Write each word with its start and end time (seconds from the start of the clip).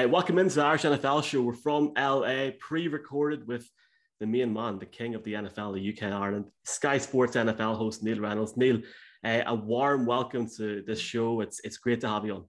Uh, 0.00 0.08
welcome 0.08 0.38
into 0.38 0.54
the 0.54 0.64
Irish 0.64 0.82
NFL 0.82 1.22
show. 1.24 1.42
We're 1.42 1.52
from 1.52 1.92
LA, 1.98 2.50
pre-recorded 2.58 3.46
with 3.46 3.68
the 4.18 4.26
main 4.26 4.50
man, 4.50 4.78
the 4.78 4.86
king 4.86 5.14
of 5.14 5.22
the 5.24 5.34
NFL, 5.34 5.74
the 5.74 5.92
UK 5.92 6.04
and 6.04 6.14
Ireland, 6.14 6.46
Sky 6.64 6.96
Sports 6.96 7.36
NFL 7.36 7.76
host 7.76 8.02
Neil 8.02 8.18
Reynolds. 8.18 8.56
Neil, 8.56 8.80
uh, 9.24 9.42
a 9.44 9.54
warm 9.54 10.06
welcome 10.06 10.48
to 10.56 10.82
this 10.86 11.00
show. 11.00 11.42
It's 11.42 11.60
it's 11.64 11.76
great 11.76 12.00
to 12.00 12.08
have 12.08 12.24
you 12.24 12.34
on. 12.34 12.44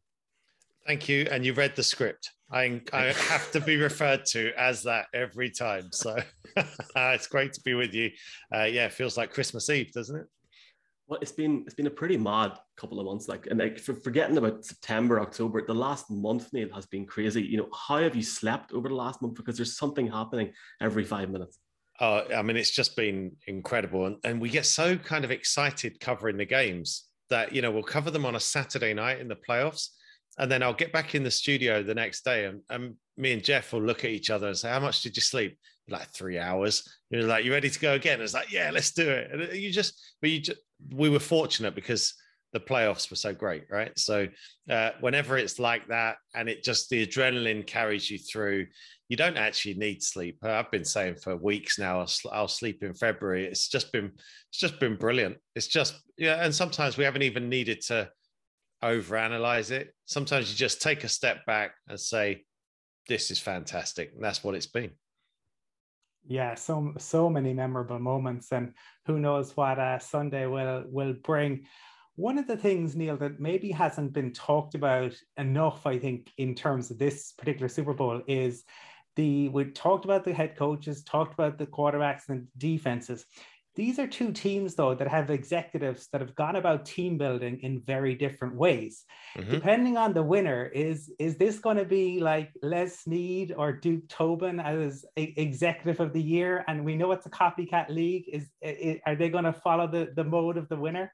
Thank 0.87 1.09
you. 1.09 1.27
And 1.29 1.45
you 1.45 1.53
read 1.53 1.75
the 1.75 1.83
script. 1.83 2.31
I, 2.49 2.81
I 2.93 3.07
have 3.07 3.51
to 3.51 3.59
be 3.59 3.75
referred 3.75 4.23
to 4.27 4.53
as 4.57 4.83
that 4.83 5.07
every 5.13 5.49
time. 5.49 5.89
So 5.91 6.15
uh, 6.55 6.63
it's 6.95 7.27
great 7.27 7.51
to 7.53 7.61
be 7.61 7.73
with 7.73 7.93
you. 7.93 8.11
Uh, 8.55 8.63
yeah, 8.63 8.85
it 8.85 8.93
feels 8.93 9.17
like 9.17 9.33
Christmas 9.33 9.69
Eve, 9.69 9.91
doesn't 9.91 10.15
it? 10.15 10.27
Well, 11.11 11.19
it's 11.21 11.33
been 11.33 11.63
it's 11.65 11.75
been 11.75 11.87
a 11.87 11.91
pretty 11.91 12.15
mad 12.15 12.53
couple 12.77 12.97
of 12.97 13.05
months. 13.05 13.27
Like, 13.27 13.47
and 13.47 13.59
like 13.59 13.77
for 13.77 13.93
forgetting 13.93 14.37
about 14.37 14.63
September, 14.63 15.19
October, 15.19 15.61
the 15.61 15.73
last 15.73 16.09
month, 16.09 16.53
Neil, 16.53 16.69
has 16.73 16.85
been 16.85 17.05
crazy. 17.05 17.41
You 17.41 17.57
know, 17.57 17.69
how 17.75 17.97
have 17.97 18.15
you 18.15 18.23
slept 18.23 18.71
over 18.71 18.87
the 18.87 18.95
last 18.95 19.21
month? 19.21 19.35
Because 19.35 19.57
there's 19.57 19.75
something 19.75 20.07
happening 20.09 20.53
every 20.79 21.03
five 21.03 21.29
minutes. 21.29 21.59
Oh, 21.99 22.23
I 22.33 22.41
mean, 22.41 22.55
it's 22.55 22.71
just 22.71 22.95
been 22.95 23.33
incredible, 23.45 24.05
and 24.05 24.15
and 24.23 24.39
we 24.39 24.49
get 24.49 24.65
so 24.65 24.95
kind 24.95 25.25
of 25.25 25.31
excited 25.31 25.99
covering 25.99 26.37
the 26.37 26.45
games 26.45 27.09
that 27.29 27.53
you 27.53 27.61
know 27.61 27.71
we'll 27.71 27.83
cover 27.83 28.09
them 28.09 28.25
on 28.25 28.35
a 28.35 28.39
Saturday 28.39 28.93
night 28.93 29.19
in 29.19 29.27
the 29.27 29.35
playoffs 29.35 29.89
and 30.37 30.49
then 30.49 30.63
I'll 30.63 30.73
get 30.73 30.93
back 30.93 31.13
in 31.13 31.23
the 31.23 31.31
studio 31.31 31.83
the 31.83 31.93
next 31.93 32.23
day, 32.23 32.45
and, 32.45 32.61
and 32.69 32.95
me 33.17 33.33
and 33.33 33.43
Jeff 33.43 33.73
will 33.73 33.81
look 33.81 34.05
at 34.05 34.11
each 34.11 34.29
other 34.29 34.47
and 34.47 34.57
say, 34.57 34.69
"How 34.69 34.79
much 34.79 35.01
did 35.01 35.15
you 35.15 35.21
sleep?" 35.21 35.57
Like 35.89 36.07
three 36.13 36.39
hours. 36.39 36.87
You're 37.09 37.23
like, 37.23 37.43
"You 37.43 37.51
ready 37.51 37.69
to 37.69 37.79
go 37.79 37.93
again?" 37.93 38.21
It's 38.21 38.33
like, 38.33 38.51
"Yeah, 38.51 38.71
let's 38.71 38.91
do 38.91 39.09
it." 39.09 39.31
And 39.31 39.53
you 39.53 39.71
just, 39.71 40.15
but 40.21 40.29
you 40.29 40.39
just, 40.39 40.59
we 40.93 41.09
were 41.09 41.19
fortunate 41.19 41.75
because 41.75 42.13
the 42.53 42.59
playoffs 42.59 43.09
were 43.09 43.15
so 43.15 43.33
great, 43.33 43.63
right? 43.69 43.97
So 43.97 44.27
uh, 44.69 44.91
whenever 44.99 45.37
it's 45.37 45.59
like 45.59 45.87
that, 45.87 46.17
and 46.35 46.49
it 46.49 46.63
just 46.63 46.89
the 46.89 47.05
adrenaline 47.05 47.65
carries 47.65 48.09
you 48.09 48.17
through, 48.17 48.67
you 49.07 49.17
don't 49.17 49.37
actually 49.37 49.75
need 49.75 50.03
sleep. 50.03 50.37
I've 50.43 50.71
been 50.71 50.85
saying 50.85 51.15
for 51.15 51.35
weeks 51.37 51.79
now, 51.79 51.99
I'll, 52.01 52.11
I'll 52.31 52.47
sleep 52.47 52.83
in 52.83 52.93
February. 52.93 53.45
It's 53.45 53.69
just 53.69 53.91
been, 53.91 54.11
it's 54.49 54.59
just 54.59 54.79
been 54.79 54.97
brilliant. 54.97 55.37
It's 55.55 55.67
just, 55.67 56.01
yeah, 56.17 56.43
and 56.43 56.53
sometimes 56.53 56.97
we 56.97 57.05
haven't 57.05 57.23
even 57.23 57.49
needed 57.49 57.81
to 57.87 58.09
overanalyze 58.83 59.71
it. 59.71 59.93
Sometimes 60.05 60.51
you 60.51 60.57
just 60.57 60.81
take 60.81 61.03
a 61.03 61.09
step 61.09 61.45
back 61.45 61.73
and 61.87 61.99
say, 61.99 62.43
"This 63.07 63.31
is 63.31 63.39
fantastic," 63.39 64.11
and 64.13 64.23
that's 64.23 64.43
what 64.43 64.55
it's 64.55 64.65
been. 64.65 64.91
Yeah, 66.27 66.55
so 66.55 66.93
so 66.97 67.29
many 67.29 67.53
memorable 67.53 67.99
moments, 67.99 68.51
and 68.51 68.73
who 69.05 69.19
knows 69.19 69.57
what 69.57 69.79
uh, 69.79 69.99
Sunday 69.99 70.45
will 70.45 70.83
will 70.87 71.13
bring. 71.23 71.65
One 72.15 72.37
of 72.37 72.45
the 72.45 72.57
things, 72.57 72.95
Neil, 72.95 73.17
that 73.17 73.39
maybe 73.39 73.71
hasn't 73.71 74.13
been 74.13 74.31
talked 74.31 74.75
about 74.75 75.13
enough, 75.37 75.87
I 75.87 75.97
think, 75.97 76.31
in 76.37 76.53
terms 76.53 76.91
of 76.91 76.99
this 76.99 77.31
particular 77.33 77.67
Super 77.67 77.93
Bowl, 77.93 78.21
is 78.27 78.63
the 79.15 79.49
we 79.49 79.65
talked 79.65 80.05
about 80.05 80.23
the 80.23 80.33
head 80.33 80.55
coaches, 80.55 81.03
talked 81.03 81.33
about 81.33 81.57
the 81.57 81.65
quarterbacks 81.65 82.29
and 82.29 82.47
defenses. 82.57 83.25
These 83.75 83.99
are 83.99 84.07
two 84.07 84.33
teams, 84.33 84.75
though, 84.75 84.93
that 84.95 85.07
have 85.07 85.29
executives 85.29 86.09
that 86.11 86.19
have 86.19 86.35
gone 86.35 86.57
about 86.57 86.85
team 86.85 87.17
building 87.17 87.59
in 87.61 87.81
very 87.81 88.15
different 88.15 88.55
ways. 88.55 89.05
Mm-hmm. 89.37 89.51
Depending 89.51 89.97
on 89.97 90.13
the 90.13 90.23
winner, 90.23 90.65
is 90.65 91.11
is 91.19 91.37
this 91.37 91.59
going 91.59 91.77
to 91.77 91.85
be 91.85 92.19
like 92.19 92.51
Les 92.61 92.99
Snead 92.99 93.53
or 93.57 93.71
Duke 93.71 94.07
Tobin 94.09 94.59
as 94.59 95.05
a, 95.17 95.33
executive 95.39 96.01
of 96.01 96.11
the 96.11 96.21
year? 96.21 96.65
And 96.67 96.83
we 96.83 96.95
know 96.95 97.13
it's 97.13 97.27
a 97.27 97.29
copycat 97.29 97.89
league. 97.89 98.25
Is, 98.27 98.49
is 98.61 98.99
are 99.05 99.15
they 99.15 99.29
going 99.29 99.45
to 99.45 99.53
follow 99.53 99.87
the 99.87 100.11
the 100.15 100.23
mode 100.23 100.57
of 100.57 100.67
the 100.67 100.77
winner? 100.77 101.13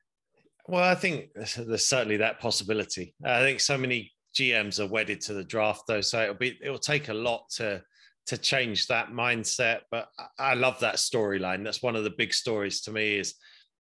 Well, 0.67 0.83
I 0.83 0.95
think 0.95 1.30
there's 1.35 1.85
certainly 1.85 2.17
that 2.17 2.39
possibility. 2.39 3.13
I 3.23 3.39
think 3.41 3.59
so 3.59 3.78
many 3.78 4.11
GMs 4.35 4.80
are 4.80 4.88
wedded 4.88 5.22
to 5.22 5.33
the 5.33 5.44
draft, 5.44 5.83
though, 5.88 6.02
so 6.02 6.22
it'll 6.24 6.35
be 6.35 6.57
it'll 6.62 6.79
take 6.79 7.09
a 7.09 7.13
lot 7.13 7.50
to 7.57 7.84
to 8.27 8.38
change 8.38 8.88
that 8.88 9.09
mindset. 9.09 9.81
But 9.89 10.09
I 10.38 10.53
love 10.53 10.79
that 10.81 10.95
storyline. 10.95 11.63
That's 11.63 11.81
one 11.81 11.95
of 11.95 12.03
the 12.03 12.09
big 12.11 12.33
stories 12.33 12.81
to 12.81 12.91
me 12.91 13.17
is, 13.17 13.35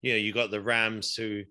you 0.01 0.13
know, 0.13 0.17
you 0.17 0.33
got 0.33 0.51
the 0.51 0.61
Rams 0.61 1.15
who 1.15 1.43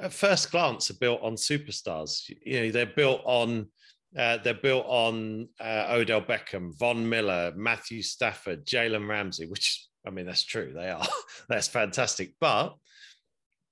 at 0.00 0.12
first 0.12 0.50
glance 0.50 0.90
are 0.90 0.98
built 0.98 1.20
on 1.22 1.34
superstars. 1.34 2.30
You 2.44 2.60
know, 2.60 2.70
they're 2.70 2.86
built 2.86 3.22
on 3.24 3.68
uh, 4.16 4.38
they're 4.38 4.54
built 4.54 4.86
on 4.88 5.48
uh, 5.60 5.86
Odell 5.90 6.20
Beckham, 6.22 6.76
Von 6.78 7.08
Miller, 7.08 7.52
Matthew 7.54 8.02
Stafford, 8.02 8.66
Jalen 8.66 9.08
Ramsey, 9.08 9.46
which 9.46 9.86
I 10.04 10.10
mean, 10.10 10.26
that's 10.26 10.44
true. 10.44 10.72
They 10.74 10.90
are. 10.90 11.06
that's 11.48 11.68
fantastic. 11.68 12.34
But 12.40 12.74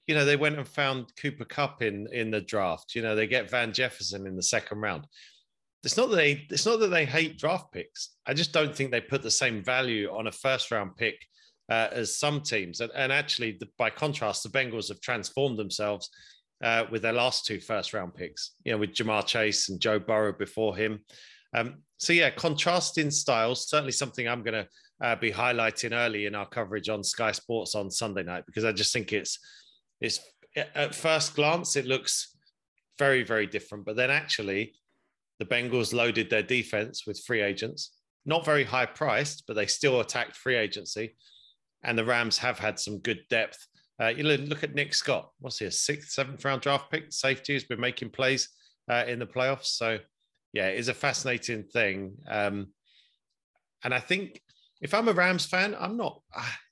you 0.06 0.14
know, 0.14 0.24
they 0.24 0.36
went 0.36 0.56
and 0.56 0.66
found 0.66 1.12
Cooper 1.20 1.44
Kupp 1.44 1.82
in 1.82 2.08
in 2.12 2.30
the 2.30 2.40
draft. 2.40 2.94
You 2.94 3.02
know, 3.02 3.14
they 3.14 3.26
get 3.26 3.50
Van 3.50 3.72
Jefferson 3.72 4.26
in 4.26 4.36
the 4.36 4.42
second 4.42 4.80
round 4.80 5.06
it's 5.84 5.97
not 5.97 6.11
that 6.11 6.16
they 6.16 6.47
it's 6.50 6.66
not 6.66 6.81
that 6.81 6.89
they 6.89 7.05
hate 7.05 7.39
draft 7.39 7.72
picks. 7.72 8.16
I 8.27 8.34
just 8.34 8.53
don't 8.53 8.75
think 8.75 8.91
they 8.91 9.00
put 9.00 9.22
the 9.22 9.31
same 9.31 9.62
value 9.62 10.11
on 10.11 10.27
a 10.27 10.33
first 10.33 10.71
round 10.71 10.97
pick 10.97 11.25
uh, 11.71 11.89
as 11.93 12.19
some 12.19 12.41
teams. 12.41 12.81
And, 12.81 12.91
and 12.94 13.12
actually, 13.12 13.53
the, 13.59 13.69
by 13.78 13.91
contrast, 13.91 14.43
the 14.43 14.49
Bengals 14.49 14.89
have 14.89 15.00
transformed 15.00 15.59
themselves 15.59 16.09
uh, 16.65 16.84
with 16.91 17.03
their 17.03 17.12
last 17.12 17.47
two 17.47 17.61
first 17.61 17.94
round 17.94 18.15
picks. 18.15 18.53
You 18.65 18.72
know, 18.72 18.78
with 18.78 18.94
Ja'Marr 18.94 19.27
Chase 19.27 19.69
and 19.69 19.81
Joe 19.81 19.99
Burrow 19.99 20.33
before 20.33 20.77
him. 20.77 21.00
Um, 21.55 21.83
so 21.99 22.12
yeah, 22.12 22.31
contrasting 22.31 23.10
styles 23.10 23.69
certainly 23.69 23.93
something 23.93 24.28
I'm 24.28 24.43
going 24.43 24.65
to 24.65 24.69
uh, 25.00 25.16
be 25.16 25.31
highlighting 25.31 25.93
early 25.93 26.27
in 26.27 26.34
our 26.34 26.47
coverage 26.47 26.89
on 26.89 27.05
Sky 27.05 27.33
Sports 27.33 27.75
on 27.75 27.91
Sunday 27.91 28.22
night 28.22 28.45
because 28.47 28.65
I 28.65 28.72
just 28.72 28.93
think 28.93 29.12
it's 29.12 29.39
it's 30.00 30.21
at 30.75 30.95
first 30.95 31.34
glance 31.34 31.77
it 31.77 31.87
looks 31.87 32.37
very 32.99 33.22
very 33.22 33.47
different, 33.47 33.84
but 33.84 33.97
then 33.97 34.10
actually 34.10 34.75
the 35.38 35.44
Bengals 35.44 35.93
loaded 35.93 36.31
their 36.31 36.43
defense 36.43 37.06
with 37.06 37.22
free 37.25 37.41
agents, 37.41 37.97
not 38.26 38.44
very 38.44 38.65
high 38.65 38.87
priced, 38.87 39.44
but 39.47 39.54
they 39.54 39.66
still 39.66 40.00
attacked 40.00 40.37
free 40.37 40.56
agency. 40.56 41.16
And 41.84 41.97
the 41.97 42.04
Rams 42.04 42.38
have 42.38 42.59
had 42.59 42.78
some 42.78 42.99
good 42.99 43.21
depth. 43.31 43.59
Uh, 44.00 44.09
you 44.09 44.25
look 44.25 44.65
at 44.65 44.75
Nick 44.75 44.94
Scott. 44.94 45.31
What's 45.41 45.59
he, 45.59 45.66
a 45.66 45.71
sixth, 45.71 46.10
seventh 46.10 46.44
round 46.44 46.60
draft 46.60 46.91
pick? 46.91 47.12
Safety 47.12 47.53
has 47.53 47.65
been 47.65 47.81
making 47.81 48.10
plays 48.10 48.48
uh, 48.91 49.04
in 49.06 49.19
the 49.19 49.27
playoffs. 49.27 49.66
So, 49.66 49.98
yeah, 50.53 50.69
it 50.69 50.78
is 50.78 50.88
a 50.88 50.94
fascinating 50.94 51.65
thing. 51.65 52.16
Um, 52.28 52.69
and 53.84 53.94
I 53.94 54.00
think 54.00 54.41
if 54.81 54.94
I'm 54.94 55.09
a 55.09 55.12
Rams 55.12 55.47
fan, 55.47 55.77
I'm 55.78 55.97
not. 55.97 56.21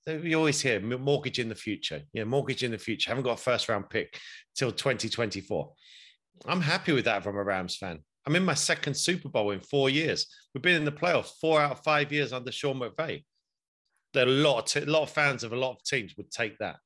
We 0.07 0.35
ah, 0.35 0.39
always 0.39 0.61
hear 0.61 0.81
mortgage 0.81 1.39
in 1.39 1.49
the 1.49 1.55
future. 1.55 2.03
Yeah, 2.13 2.25
mortgage 2.25 2.63
in 2.63 2.71
the 2.71 2.79
future. 2.79 3.11
haven't 3.11 3.25
got 3.25 3.39
a 3.39 3.43
first 3.43 3.69
round 3.69 3.91
pick 3.91 4.19
till 4.55 4.71
2024. 4.71 5.73
I'm 6.47 6.61
happy 6.61 6.93
with 6.93 7.07
that 7.07 7.25
from 7.25 7.37
a 7.37 7.43
Rams 7.43 7.77
fan. 7.77 8.01
I'm 8.27 8.35
in 8.35 8.45
my 8.45 8.55
second 8.55 8.95
Super 8.95 9.29
Bowl 9.29 9.53
in 9.53 9.61
four 9.61 9.89
years. 9.89 10.27
We've 10.53 10.63
been 10.63 10.75
in 10.77 10.85
the 10.85 10.93
playoffs 10.93 11.33
four 11.41 11.61
out 11.61 11.73
of 11.73 11.85
five 11.85 12.13
years 12.13 12.33
under 12.33 12.51
Sean 12.51 12.81
McVay. 12.81 13.25
There 14.13 14.27
are 14.27 14.29
a 14.29 14.33
lot 14.33 14.59
of, 14.59 14.65
t- 14.65 14.81
a 14.81 14.91
lot 14.91 15.05
of 15.05 15.11
fans 15.11 15.45
of 15.45 15.53
a 15.53 15.57
lot 15.57 15.73
of 15.73 15.85
teams 15.85 16.15
would 16.17 16.31
take 16.31 16.59
that. 16.59 16.77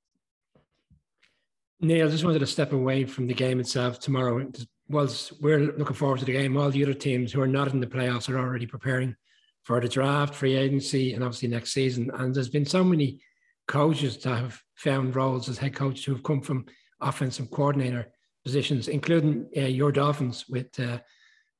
Neil, 1.80 2.06
I 2.06 2.10
just 2.10 2.24
wanted 2.24 2.40
to 2.40 2.46
step 2.46 2.74
away 2.74 3.06
from 3.06 3.26
the 3.26 3.32
game 3.32 3.58
itself 3.58 3.98
tomorrow. 3.98 4.50
Whilst 4.88 5.40
we're 5.40 5.60
looking 5.60 5.96
forward 5.96 6.18
to 6.18 6.26
the 6.26 6.32
game, 6.32 6.56
all 6.58 6.70
the 6.70 6.82
other 6.82 6.92
teams 6.92 7.32
who 7.32 7.40
are 7.40 7.46
not 7.46 7.72
in 7.72 7.80
the 7.80 7.86
playoffs 7.86 8.28
are 8.28 8.38
already 8.38 8.66
preparing 8.66 9.16
for 9.62 9.80
the 9.80 9.88
draft, 9.88 10.34
free 10.34 10.56
agency, 10.56 11.14
and 11.14 11.24
obviously 11.24 11.48
next 11.48 11.72
season. 11.72 12.10
And 12.14 12.34
there's 12.34 12.50
been 12.50 12.66
so 12.66 12.84
many 12.84 13.20
coaches 13.66 14.18
that 14.18 14.36
have 14.36 14.60
found 14.74 15.16
roles 15.16 15.48
as 15.48 15.56
head 15.56 15.74
coaches 15.74 16.04
who 16.04 16.12
have 16.12 16.22
come 16.22 16.42
from 16.42 16.66
offensive 17.00 17.50
coordinator 17.50 18.12
positions, 18.44 18.88
including 18.88 19.48
uh, 19.56 19.60
your 19.60 19.92
Dolphins 19.92 20.46
with 20.48 20.78
uh, 20.80 20.98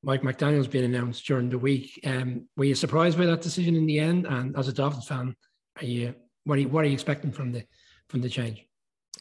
Mike 0.03 0.23
McDaniel's 0.23 0.69
been 0.69 0.85
announced 0.85 1.27
during 1.27 1.51
the 1.51 1.59
week. 1.59 2.01
Um, 2.07 2.49
were 2.57 2.65
you 2.65 2.75
surprised 2.75 3.19
by 3.19 3.27
that 3.27 3.43
decision 3.43 3.77
in 3.77 3.87
the 3.87 3.99
end? 3.99 4.27
And 4.27 4.57
as 4.57 4.69
a 4.69 4.73
Dolphins 4.73 5.07
fan, 5.07 5.35
are 5.79 5.85
you 5.85 6.15
what 6.45 6.59
are 6.59 6.63
you, 6.63 6.69
what 6.69 6.85
are 6.85 6.89
you 6.89 6.95
expecting 6.95 7.33
from 7.33 7.53
the 7.53 7.65
from 8.09 8.21
the 8.23 8.29
change? 8.29 8.65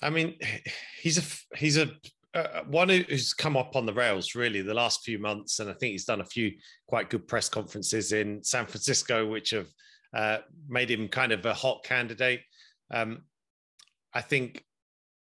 I 0.02 0.10
mean, 0.10 0.36
he's 1.02 1.18
a 1.18 1.58
he's 1.58 1.78
a 1.78 1.92
uh, 2.34 2.62
one 2.68 2.90
who's 2.90 3.34
come 3.34 3.58
up 3.58 3.76
on 3.76 3.86
the 3.86 3.94
rails 3.94 4.36
really 4.36 4.62
the 4.62 4.74
last 4.74 5.04
few 5.04 5.20
months, 5.20 5.60
and 5.60 5.70
I 5.70 5.74
think 5.74 5.92
he's 5.92 6.06
done 6.06 6.22
a 6.22 6.26
few 6.26 6.52
quite 6.88 7.10
good 7.10 7.28
press 7.28 7.50
conferences 7.50 8.12
in 8.12 8.44
San 8.44 8.66
Francisco, 8.66 9.28
which 9.28 9.50
have 9.50 9.68
uh, 10.16 10.38
made 10.68 10.92
him 10.92 11.08
kind 11.08 11.32
of 11.32 11.46
a 11.46 11.54
hot 11.54 11.84
candidate. 11.84 12.42
Um, 12.92 13.24
I 14.14 14.22
think 14.22 14.64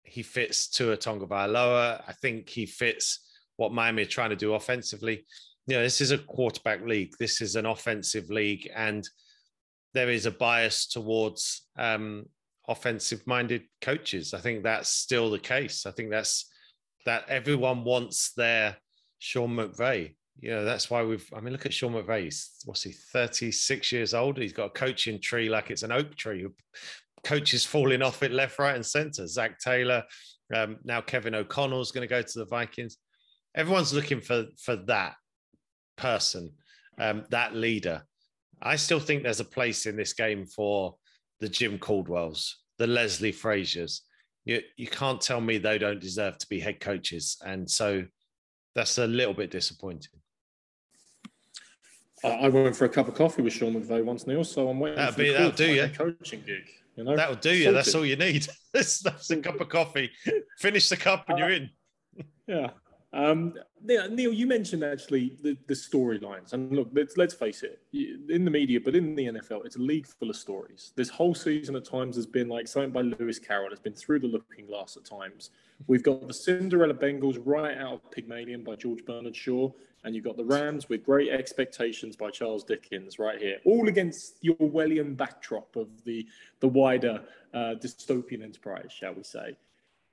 he 0.03 0.23
fits 0.23 0.69
to 0.71 0.97
Tua 0.97 0.97
Tagovailoa. 0.97 2.03
I 2.07 2.13
think 2.13 2.49
he 2.49 2.67
fits 2.67 3.28
what 3.59 3.73
Miami 3.73 4.03
are 4.03 4.07
trying 4.07 4.31
to 4.31 4.37
do 4.37 4.55
offensively. 4.55 5.27
You 5.67 5.77
know, 5.77 5.83
this 5.83 6.01
is 6.01 6.13
a 6.13 6.19
quarterback 6.19 6.81
league. 6.87 7.13
This 7.19 7.43
is 7.43 7.55
an 7.55 7.67
offensive 7.67 8.31
league, 8.31 8.71
and 8.75 9.07
there 9.93 10.09
is 10.09 10.25
a 10.25 10.31
bias 10.31 10.87
towards 10.87 11.69
um, 11.77 12.25
offensive-minded 12.69 13.65
coaches. 13.83 14.33
I 14.33 14.41
think 14.41 14.63
that's 14.63 14.89
still 14.89 15.31
the 15.31 15.39
case. 15.39 15.85
I 15.85 15.91
think 15.91 16.11
that's 16.11 16.51
that 17.05 17.29
everyone 17.29 17.85
wants 17.85 18.33
their 18.35 18.77
Sean 19.19 19.57
McVay. 19.57 20.15
You 20.41 20.51
know, 20.51 20.65
that's 20.65 20.89
why 20.89 21.03
we've. 21.03 21.29
I 21.37 21.41
mean, 21.41 21.53
look 21.53 21.67
at 21.67 21.75
Sean 21.75 21.93
McVay. 21.93 22.25
He's, 22.25 22.51
what's 22.65 22.85
he? 22.85 22.93
Thirty-six 22.93 23.93
years 23.93 24.15
old. 24.15 24.39
He's 24.39 24.53
got 24.53 24.67
a 24.67 24.71
coaching 24.71 25.21
tree 25.21 25.49
like 25.49 25.71
it's 25.71 25.83
an 25.83 25.93
oak 25.93 26.15
tree. 26.15 26.47
Coaches 27.25 27.65
falling 27.65 28.03
off 28.03 28.23
it 28.23 28.31
left, 28.31 28.59
right, 28.61 28.77
and 28.77 28.87
center. 28.87 29.27
Zac 29.27 29.59
Taylor. 29.59 30.05
Um, 30.55 30.79
now 30.85 31.01
Kevin 31.03 31.35
O'Connell's 31.35 31.91
going 31.91 32.09
to 32.09 32.15
go 32.15 32.23
to 32.23 32.39
the 32.39 32.47
Vikings 32.47 32.97
everyone's 33.55 33.93
looking 33.93 34.21
for 34.21 34.47
for 34.59 34.77
that. 34.87 35.15
person, 35.99 36.53
um, 37.01 37.25
that 37.31 37.55
leader. 37.55 38.03
I 38.63 38.77
still 38.77 39.01
think 39.01 39.23
there's 39.23 39.41
a 39.41 39.45
place 39.45 39.87
in 39.87 39.97
this 39.97 40.15
game 40.15 40.47
for 40.47 40.95
the 41.41 41.49
Jim 41.49 41.79
Caldwells, 41.79 42.55
the 42.79 42.87
Leslie 42.87 43.33
Fraziers. 43.33 44.01
You, 44.45 44.63
you 44.77 44.87
can't 44.87 45.21
tell 45.21 45.41
me 45.41 45.59
they 45.59 45.79
don't 45.79 46.01
deserve 46.01 46.39
to 46.39 46.47
be 46.49 46.61
head 46.61 46.81
coaches. 46.81 47.37
And 47.45 47.69
so 47.71 48.05
that's 48.75 48.99
a 48.99 49.07
little 49.07 49.35
bit 49.35 49.51
disappointing. 49.51 50.21
I 52.25 52.49
went 52.49 52.75
for 52.75 52.85
a 52.85 52.89
cup 52.89 53.07
of 53.07 53.15
coffee 53.15 53.43
with 53.43 53.53
Sean 53.53 53.75
McVay 53.75 54.05
once, 54.05 54.27
Neil. 54.27 54.43
So 54.43 54.69
I'm 54.69 54.81
waiting 54.81 54.97
that'll 54.97 55.13
for 55.13 55.23
be, 55.23 55.33
that'll 55.33 55.51
do 55.51 55.73
you. 55.73 55.89
coaching 55.89 56.43
gig. 56.45 56.65
You 56.97 57.05
know, 57.05 57.15
that'll 57.15 57.37
do 57.37 57.55
you. 57.55 57.73
That's 57.73 57.95
all 57.95 58.05
you 58.05 58.17
need. 58.17 58.49
that's, 58.73 59.01
that's 59.01 59.31
a 59.31 59.37
cup 59.37 59.61
of 59.61 59.69
coffee. 59.69 60.11
Finish 60.59 60.89
the 60.89 60.97
cup 60.97 61.27
and 61.29 61.37
uh, 61.37 61.39
you're 61.39 61.55
in. 61.55 61.71
Yeah. 62.49 62.71
Um, 63.19 63.55
Neil, 63.83 64.33
you 64.33 64.47
mentioned 64.47 64.85
actually 64.85 65.37
the, 65.43 65.57
the 65.67 65.75
storylines, 65.75 66.53
and 66.53 66.71
look, 66.71 66.89
let's, 66.93 67.17
let's 67.17 67.35
face 67.35 67.65
it, 67.65 67.81
in 67.93 68.45
the 68.45 68.51
media, 68.51 68.79
but 68.81 68.95
in 68.95 69.17
the 69.17 69.27
NFL, 69.27 69.67
it's 69.67 69.75
a 69.75 69.81
league 69.81 70.07
full 70.07 70.31
of 70.31 70.37
stories. 70.37 70.93
This 70.95 71.09
whole 71.09 71.35
season 71.35 71.75
at 71.75 71.85
times 71.85 72.15
has 72.15 72.27
been 72.27 72.49
like 72.49 72.69
something 72.69 72.93
by 72.93 73.01
Lewis 73.01 73.41
Carroll. 73.41 73.73
It's 73.73 73.81
been 73.81 73.93
through 73.93 74.21
the 74.21 74.29
looking 74.29 74.67
glass 74.67 74.97
at 74.97 75.05
times. 75.05 75.51
We've 75.89 76.03
got 76.03 76.29
the 76.29 76.35
Cinderella 76.35 76.95
Bengals 76.95 77.43
right 77.45 77.77
out 77.77 77.95
of 77.95 78.11
Pygmalion 78.13 78.63
by 78.63 78.77
George 78.77 79.05
Bernard 79.05 79.35
Shaw, 79.35 79.73
and 80.05 80.15
you've 80.15 80.25
got 80.25 80.37
the 80.37 80.45
Rams 80.45 80.89
with 80.89 81.05
Great 81.05 81.31
Expectations 81.31 82.15
by 82.15 82.31
Charles 82.31 82.63
Dickens 82.63 83.19
right 83.19 83.41
here, 83.41 83.59
all 83.65 83.89
against 83.89 84.41
the 84.43 84.51
Orwellian 84.61 85.17
backdrop 85.17 85.75
of 85.75 85.89
the 86.05 86.25
the 86.61 86.69
wider 86.69 87.21
uh, 87.53 87.75
dystopian 87.83 88.45
enterprise, 88.45 88.93
shall 88.97 89.15
we 89.15 89.25
say? 89.25 89.57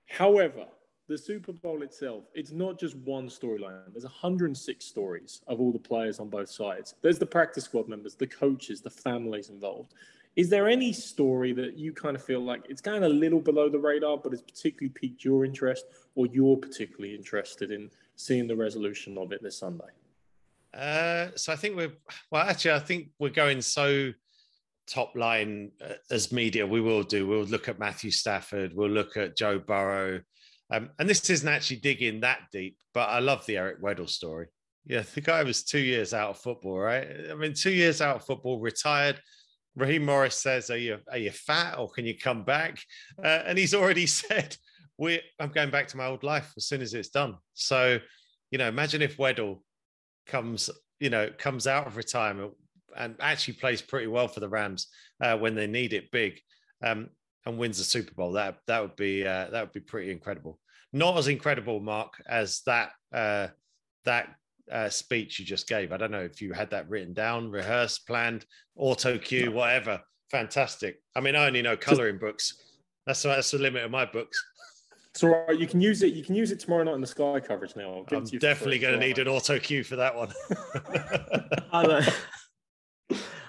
However, 0.07 0.65
the 1.07 1.17
Super 1.17 1.53
Bowl 1.53 1.83
itself, 1.83 2.23
it's 2.33 2.51
not 2.51 2.79
just 2.79 2.95
one 2.97 3.27
storyline. 3.27 3.91
There's 3.91 4.05
106 4.05 4.83
stories 4.83 5.41
of 5.47 5.59
all 5.59 5.71
the 5.71 5.79
players 5.79 6.19
on 6.19 6.29
both 6.29 6.49
sides. 6.49 6.95
There's 7.01 7.19
the 7.19 7.25
practice 7.25 7.65
squad 7.65 7.87
members, 7.87 8.15
the 8.15 8.27
coaches, 8.27 8.81
the 8.81 8.89
families 8.89 9.49
involved. 9.49 9.93
Is 10.35 10.49
there 10.49 10.67
any 10.67 10.91
story 10.91 11.53
that 11.53 11.77
you 11.77 11.93
kind 11.93 12.15
of 12.15 12.23
feel 12.23 12.41
like 12.41 12.63
it's 12.67 12.81
going 12.81 13.03
a 13.03 13.09
little 13.09 13.39
below 13.39 13.69
the 13.69 13.79
radar, 13.79 14.17
but 14.17 14.33
it's 14.33 14.41
particularly 14.41 14.89
piqued 14.89 15.23
your 15.23 15.45
interest, 15.45 15.85
or 16.15 16.25
you're 16.27 16.57
particularly 16.57 17.15
interested 17.15 17.71
in 17.71 17.89
seeing 18.15 18.47
the 18.47 18.55
resolution 18.55 19.17
of 19.17 19.31
it 19.31 19.41
this 19.41 19.57
Sunday? 19.57 19.85
Uh, 20.73 21.29
so 21.35 21.53
I 21.53 21.55
think 21.55 21.77
we're 21.77 21.93
well. 22.31 22.49
Actually, 22.49 22.73
I 22.73 22.79
think 22.79 23.11
we're 23.17 23.29
going 23.29 23.61
so 23.61 24.11
top 24.87 25.15
line 25.15 25.71
uh, 25.81 25.93
as 26.11 26.33
media. 26.33 26.67
We 26.67 26.81
will 26.81 27.03
do. 27.03 27.25
We'll 27.25 27.45
look 27.45 27.69
at 27.69 27.79
Matthew 27.79 28.11
Stafford. 28.11 28.73
We'll 28.75 28.89
look 28.89 29.15
at 29.15 29.37
Joe 29.37 29.57
Burrow. 29.57 30.19
Um, 30.71 30.89
and 30.97 31.07
this 31.07 31.29
isn't 31.29 31.47
actually 31.47 31.77
digging 31.77 32.21
that 32.21 32.39
deep, 32.51 32.77
but 32.93 33.09
I 33.09 33.19
love 33.19 33.45
the 33.45 33.57
Eric 33.57 33.81
Weddle 33.81 34.09
story. 34.09 34.47
Yeah, 34.85 35.03
the 35.13 35.21
guy 35.21 35.43
was 35.43 35.63
two 35.63 35.79
years 35.79 36.13
out 36.13 36.31
of 36.31 36.37
football, 36.37 36.77
right? 36.77 37.07
I 37.29 37.35
mean, 37.35 37.53
two 37.53 37.71
years 37.71 38.01
out 38.01 38.17
of 38.17 38.25
football, 38.25 38.59
retired. 38.59 39.19
Raheem 39.75 40.05
Morris 40.05 40.35
says, 40.37 40.69
"Are 40.69 40.77
you 40.77 40.99
are 41.11 41.17
you 41.17 41.31
fat 41.31 41.77
or 41.77 41.89
can 41.89 42.05
you 42.05 42.17
come 42.17 42.43
back?" 42.43 42.79
Uh, 43.21 43.43
and 43.45 43.57
he's 43.57 43.73
already 43.73 44.07
said, 44.21 44.55
"We 44.97 45.21
I'm 45.39 45.49
going 45.49 45.71
back 45.71 45.87
to 45.89 45.97
my 45.97 46.05
old 46.05 46.23
life 46.23 46.53
as 46.55 46.67
soon 46.67 46.81
as 46.81 46.93
it's 46.93 47.09
done." 47.09 47.35
So, 47.53 47.99
you 48.51 48.57
know, 48.57 48.67
imagine 48.67 49.01
if 49.01 49.17
Weddle 49.17 49.61
comes, 50.27 50.69
you 50.99 51.09
know, 51.09 51.29
comes 51.37 51.67
out 51.67 51.87
of 51.87 51.97
retirement 51.97 52.53
and 52.95 53.15
actually 53.19 53.55
plays 53.55 53.81
pretty 53.81 54.07
well 54.07 54.27
for 54.27 54.39
the 54.39 54.49
Rams 54.49 54.87
uh, 55.21 55.37
when 55.37 55.55
they 55.55 55.67
need 55.67 55.93
it 55.93 56.11
big. 56.11 56.39
Um, 56.83 57.09
and 57.45 57.57
wins 57.57 57.77
the 57.77 57.83
Super 57.83 58.13
Bowl. 58.13 58.33
That 58.33 58.57
that 58.67 58.81
would 58.81 58.95
be 58.95 59.25
uh, 59.25 59.49
that 59.51 59.61
would 59.61 59.73
be 59.73 59.79
pretty 59.79 60.11
incredible. 60.11 60.59
Not 60.93 61.17
as 61.17 61.27
incredible, 61.27 61.79
Mark, 61.79 62.13
as 62.27 62.61
that 62.65 62.91
uh, 63.13 63.47
that 64.05 64.29
uh, 64.71 64.89
speech 64.89 65.39
you 65.39 65.45
just 65.45 65.67
gave. 65.67 65.91
I 65.91 65.97
don't 65.97 66.11
know 66.11 66.21
if 66.21 66.41
you 66.41 66.53
had 66.53 66.71
that 66.71 66.89
written 66.89 67.13
down, 67.13 67.49
rehearsed, 67.49 68.07
planned, 68.07 68.45
auto 68.75 69.17
cue, 69.17 69.51
whatever. 69.51 70.01
Fantastic. 70.31 71.01
I 71.15 71.21
mean, 71.21 71.35
I 71.35 71.47
only 71.47 71.61
know 71.61 71.77
coloring 71.77 72.17
books. 72.17 72.61
That's 73.05 73.21
that's 73.23 73.51
the 73.51 73.59
limit 73.59 73.83
of 73.83 73.91
my 73.91 74.05
books. 74.05 74.43
It's 75.11 75.23
all 75.23 75.45
right. 75.47 75.57
You 75.57 75.67
can 75.67 75.79
use 75.79 76.01
it. 76.01 76.13
You 76.13 76.23
can 76.23 76.35
use 76.35 76.51
it 76.51 76.59
tomorrow 76.59 76.83
night 76.83 76.95
in 76.95 77.01
the 77.01 77.07
Sky 77.07 77.39
coverage 77.39 77.75
now. 77.75 78.03
I'm 78.11 78.25
definitely 78.25 78.79
going 78.79 78.99
to 78.99 79.05
need 79.05 79.17
an 79.19 79.27
auto 79.27 79.59
cue 79.59 79.83
for 79.83 79.95
that 79.95 80.15
one. 80.15 80.33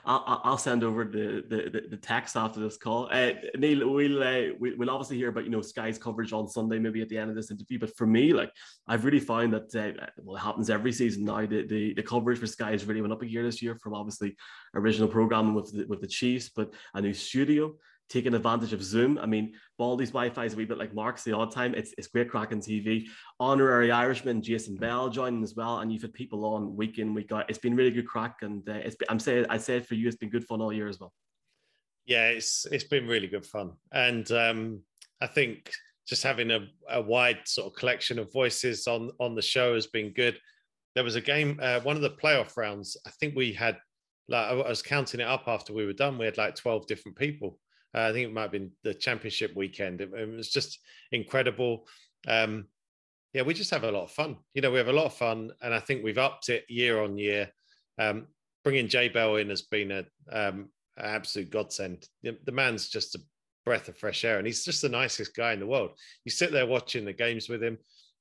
I'll, 0.06 0.40
I'll 0.44 0.58
send 0.58 0.84
over 0.84 1.04
the, 1.04 1.44
the, 1.48 1.82
the 1.90 1.96
text 1.96 2.36
after 2.36 2.60
this 2.60 2.76
call. 2.76 3.08
Uh, 3.10 3.32
Neil, 3.58 3.90
we'll 3.90 4.22
uh, 4.22 4.54
we'll 4.58 4.90
obviously 4.90 5.16
hear 5.16 5.30
about 5.30 5.44
you 5.44 5.50
know 5.50 5.60
Sky's 5.60 5.98
coverage 5.98 6.32
on 6.32 6.48
Sunday, 6.48 6.78
maybe 6.78 7.02
at 7.02 7.08
the 7.08 7.18
end 7.18 7.28
of 7.28 7.36
this 7.36 7.50
interview. 7.50 7.80
But 7.80 7.96
for 7.96 8.06
me, 8.06 8.32
like 8.32 8.52
I've 8.86 9.04
really 9.04 9.20
found 9.20 9.52
that 9.52 9.74
uh, 9.74 10.06
well, 10.22 10.36
it 10.36 10.40
happens 10.40 10.70
every 10.70 10.92
season 10.92 11.24
now. 11.24 11.44
The, 11.44 11.66
the 11.66 11.94
the 11.94 12.02
coverage 12.02 12.38
for 12.38 12.46
Sky 12.46 12.70
has 12.70 12.84
really 12.84 13.00
went 13.00 13.12
up 13.12 13.22
a 13.22 13.26
gear 13.26 13.42
this 13.42 13.60
year 13.60 13.74
from 13.74 13.94
obviously 13.94 14.36
original 14.74 15.08
programming 15.08 15.54
with 15.54 15.72
the, 15.72 15.84
with 15.86 16.00
the 16.00 16.06
Chiefs, 16.06 16.50
but 16.54 16.72
a 16.94 17.00
new 17.00 17.12
studio 17.12 17.74
taking 18.08 18.34
advantage 18.34 18.72
of 18.72 18.82
Zoom. 18.82 19.18
I 19.18 19.26
mean, 19.26 19.54
Baldy's 19.78 20.10
Wi-Fi 20.10 20.44
is 20.44 20.54
a 20.54 20.56
wee 20.56 20.64
bit 20.64 20.78
like 20.78 20.94
Mark's 20.94 21.24
the 21.24 21.32
odd 21.32 21.52
time. 21.52 21.74
It's, 21.74 21.92
it's 21.98 22.06
great 22.06 22.30
cracking 22.30 22.60
TV. 22.60 23.06
Honorary 23.40 23.90
Irishman 23.90 24.42
Jason 24.42 24.76
Bell 24.76 25.08
joining 25.08 25.42
as 25.42 25.54
well, 25.54 25.80
and 25.80 25.92
you've 25.92 26.02
had 26.02 26.12
people 26.14 26.44
on 26.44 26.76
week 26.76 26.98
in 26.98 27.14
week 27.14 27.32
out. 27.32 27.48
It's 27.48 27.58
been 27.58 27.74
really 27.74 27.90
good 27.90 28.06
crack, 28.06 28.36
and 28.42 28.68
uh, 28.68 28.74
it's 28.74 28.96
been, 28.96 29.08
I'm 29.10 29.18
saying 29.18 29.46
I 29.50 29.58
say 29.58 29.80
for 29.80 29.94
you, 29.94 30.06
it's 30.06 30.16
been 30.16 30.30
good 30.30 30.46
fun 30.46 30.60
all 30.60 30.72
year 30.72 30.88
as 30.88 31.00
well. 31.00 31.12
Yeah, 32.04 32.28
it's 32.28 32.66
it's 32.70 32.84
been 32.84 33.08
really 33.08 33.26
good 33.26 33.46
fun, 33.46 33.72
and 33.92 34.30
um, 34.30 34.80
I 35.20 35.26
think 35.26 35.72
just 36.06 36.22
having 36.22 36.52
a, 36.52 36.68
a 36.88 37.02
wide 37.02 37.40
sort 37.46 37.66
of 37.66 37.76
collection 37.76 38.18
of 38.18 38.32
voices 38.32 38.86
on 38.86 39.10
on 39.18 39.34
the 39.34 39.42
show 39.42 39.74
has 39.74 39.88
been 39.88 40.12
good. 40.12 40.38
There 40.94 41.04
was 41.04 41.16
a 41.16 41.20
game, 41.20 41.58
uh, 41.60 41.80
one 41.80 41.96
of 41.96 42.02
the 42.02 42.10
playoff 42.10 42.56
rounds. 42.56 42.96
I 43.06 43.10
think 43.10 43.34
we 43.34 43.52
had 43.52 43.76
like 44.28 44.48
I 44.48 44.54
was 44.54 44.82
counting 44.82 45.20
it 45.20 45.26
up 45.26 45.44
after 45.48 45.72
we 45.72 45.84
were 45.84 45.92
done. 45.92 46.16
We 46.16 46.24
had 46.24 46.38
like 46.38 46.54
twelve 46.54 46.86
different 46.86 47.18
people 47.18 47.58
uh, 47.94 48.02
I 48.02 48.12
think 48.12 48.28
it 48.28 48.32
might 48.32 48.42
have 48.42 48.52
been 48.52 48.72
the 48.84 48.94
championship 48.94 49.54
weekend. 49.56 50.00
It, 50.00 50.12
it 50.12 50.28
was 50.28 50.50
just 50.50 50.78
incredible. 51.12 51.86
Um, 52.26 52.66
yeah, 53.32 53.42
we 53.42 53.54
just 53.54 53.70
have 53.70 53.84
a 53.84 53.90
lot 53.90 54.04
of 54.04 54.10
fun. 54.10 54.36
You 54.54 54.62
know, 54.62 54.70
we 54.70 54.78
have 54.78 54.88
a 54.88 54.92
lot 54.92 55.06
of 55.06 55.14
fun, 55.14 55.52
and 55.62 55.74
I 55.74 55.80
think 55.80 56.02
we've 56.02 56.18
upped 56.18 56.48
it 56.48 56.64
year 56.68 57.02
on 57.02 57.18
year. 57.18 57.50
Um, 57.98 58.28
bringing 58.64 58.88
Jay 58.88 59.08
Bell 59.08 59.36
in 59.36 59.50
has 59.50 59.62
been 59.62 59.90
a 59.92 60.04
um, 60.32 60.68
an 60.96 61.04
absolute 61.04 61.50
godsend. 61.50 62.08
The, 62.22 62.52
man's 62.52 62.88
just 62.88 63.14
a 63.14 63.20
breath 63.64 63.88
of 63.88 63.98
fresh 63.98 64.24
air, 64.24 64.38
and 64.38 64.46
he's 64.46 64.64
just 64.64 64.82
the 64.82 64.88
nicest 64.88 65.34
guy 65.34 65.52
in 65.52 65.60
the 65.60 65.66
world. 65.66 65.90
You 66.24 66.30
sit 66.30 66.52
there 66.52 66.66
watching 66.66 67.04
the 67.04 67.12
games 67.12 67.48
with 67.48 67.62
him. 67.62 67.78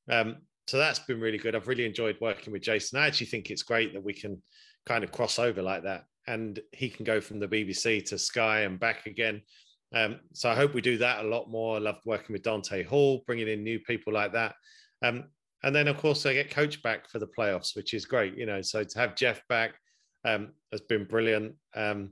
Um, 0.10 0.38
so 0.68 0.78
that's 0.78 1.00
been 1.00 1.20
really 1.20 1.38
good. 1.38 1.56
I've 1.56 1.68
really 1.68 1.86
enjoyed 1.86 2.18
working 2.20 2.51
with 2.51 2.63
Jason. 2.63 3.00
I 3.00 3.08
actually 3.08 3.28
think 3.28 3.50
it's 3.50 3.63
great 3.63 3.94
that 3.94 4.04
we 4.04 4.13
can 4.13 4.42
kind 4.86 5.04
of 5.04 5.12
cross 5.12 5.39
over 5.39 5.62
like 5.62 5.84
that, 5.84 6.06
and 6.27 6.60
he 6.72 6.89
can 6.89 7.06
go 7.06 7.22
from 7.22 7.39
the 7.39 7.48
BBC 7.48 8.06
to 8.06 8.18
Sky 8.18 8.62
and 8.62 8.80
back 8.80 9.06
again. 9.06 9.42
Um, 9.94 10.20
so 10.34 10.50
I 10.50 10.56
hope 10.56 10.74
we 10.74 10.82
do 10.82 10.98
that 10.98 11.24
a 11.24 11.27
lot 11.27 11.50
more. 11.50 11.75
I 11.75 11.80
love 11.80 12.00
working 12.06 12.34
with 12.34 12.44
Dante 12.44 12.84
Hall, 12.84 13.24
bringing 13.25 13.48
in 13.48 13.63
new 13.63 13.80
people 13.80 14.13
like 14.13 14.34
that. 14.34 14.56
Um, 15.04 15.25
and 15.63 15.75
then, 15.75 15.88
of 15.88 15.98
course, 15.98 16.25
I 16.25 16.34
get 16.34 16.51
coach 16.51 16.84
back 16.84 17.10
for 17.10 17.20
the 17.20 17.27
playoffs, 17.27 17.75
which 17.75 17.94
is 17.94 18.06
great. 18.06 18.38
You 18.38 18.46
know, 18.46 18.62
so 18.62 18.84
to 18.84 19.00
have 19.00 19.15
Jeff 19.15 19.42
back 19.48 19.74
um, 20.24 20.50
has 20.72 20.82
been 20.82 21.06
brilliant. 21.06 21.56
Um, 21.75 22.12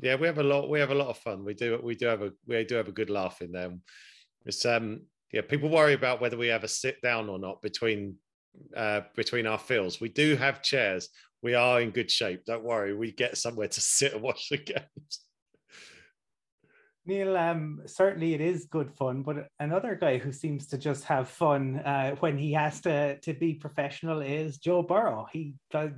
yeah, 0.00 0.14
we 0.16 0.26
have 0.26 0.38
a 0.38 0.42
lot. 0.42 0.70
We 0.70 0.78
have 0.80 0.90
a 0.90 0.94
lot 0.94 1.08
of 1.08 1.18
fun. 1.18 1.44
We 1.44 1.54
do. 1.54 1.80
We 1.82 1.94
do 1.94 2.06
have 2.06 2.22
a. 2.22 2.32
We 2.46 2.64
do 2.64 2.76
have 2.76 2.88
a 2.88 2.92
good 2.92 3.10
laugh 3.10 3.42
in 3.42 3.52
there. 3.52 3.72
It's 4.44 4.64
um. 4.64 5.02
Yeah, 5.32 5.40
people 5.42 5.68
worry 5.68 5.94
about 5.94 6.20
whether 6.20 6.36
we 6.36 6.46
have 6.48 6.64
a 6.64 6.68
sit 6.68 7.02
down 7.02 7.28
or 7.28 7.38
not 7.38 7.60
between 7.60 8.16
uh, 8.76 9.02
between 9.14 9.46
our 9.46 9.58
fields. 9.58 10.00
We 10.00 10.08
do 10.08 10.36
have 10.36 10.62
chairs. 10.62 11.08
We 11.42 11.54
are 11.54 11.80
in 11.80 11.90
good 11.90 12.10
shape. 12.10 12.44
Don't 12.44 12.64
worry. 12.64 12.94
We 12.94 13.12
get 13.12 13.36
somewhere 13.36 13.68
to 13.68 13.80
sit 13.80 14.14
and 14.14 14.22
watch 14.22 14.48
the 14.48 14.58
games. 14.58 15.20
Neil, 17.08 17.36
um, 17.36 17.82
certainly 17.86 18.34
it 18.34 18.40
is 18.40 18.66
good 18.66 18.90
fun, 18.90 19.22
but 19.22 19.46
another 19.60 19.94
guy 19.94 20.18
who 20.18 20.32
seems 20.32 20.66
to 20.66 20.76
just 20.76 21.04
have 21.04 21.28
fun 21.28 21.76
uh, 21.84 22.16
when 22.16 22.36
he 22.36 22.52
has 22.52 22.80
to, 22.80 23.16
to 23.20 23.32
be 23.32 23.54
professional 23.54 24.20
is 24.20 24.58
Joe 24.58 24.82
Burrow. 24.82 25.24
He 25.32 25.54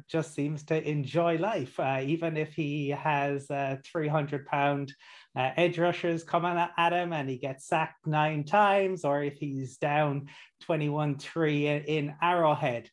just 0.06 0.34
seems 0.34 0.64
to 0.64 0.86
enjoy 0.86 1.38
life, 1.38 1.80
uh, 1.80 2.02
even 2.04 2.36
if 2.36 2.52
he 2.52 2.90
has 2.90 3.50
uh, 3.50 3.76
300 3.90 4.44
pound 4.44 4.92
uh, 5.34 5.52
edge 5.56 5.78
rushers 5.78 6.24
coming 6.24 6.62
at 6.76 6.92
him 6.92 7.14
and 7.14 7.30
he 7.30 7.38
gets 7.38 7.66
sacked 7.66 8.06
nine 8.06 8.44
times, 8.44 9.02
or 9.02 9.22
if 9.22 9.38
he's 9.38 9.78
down 9.78 10.26
21 10.64 11.16
3 11.16 11.68
in 11.86 12.14
Arrowhead 12.20 12.90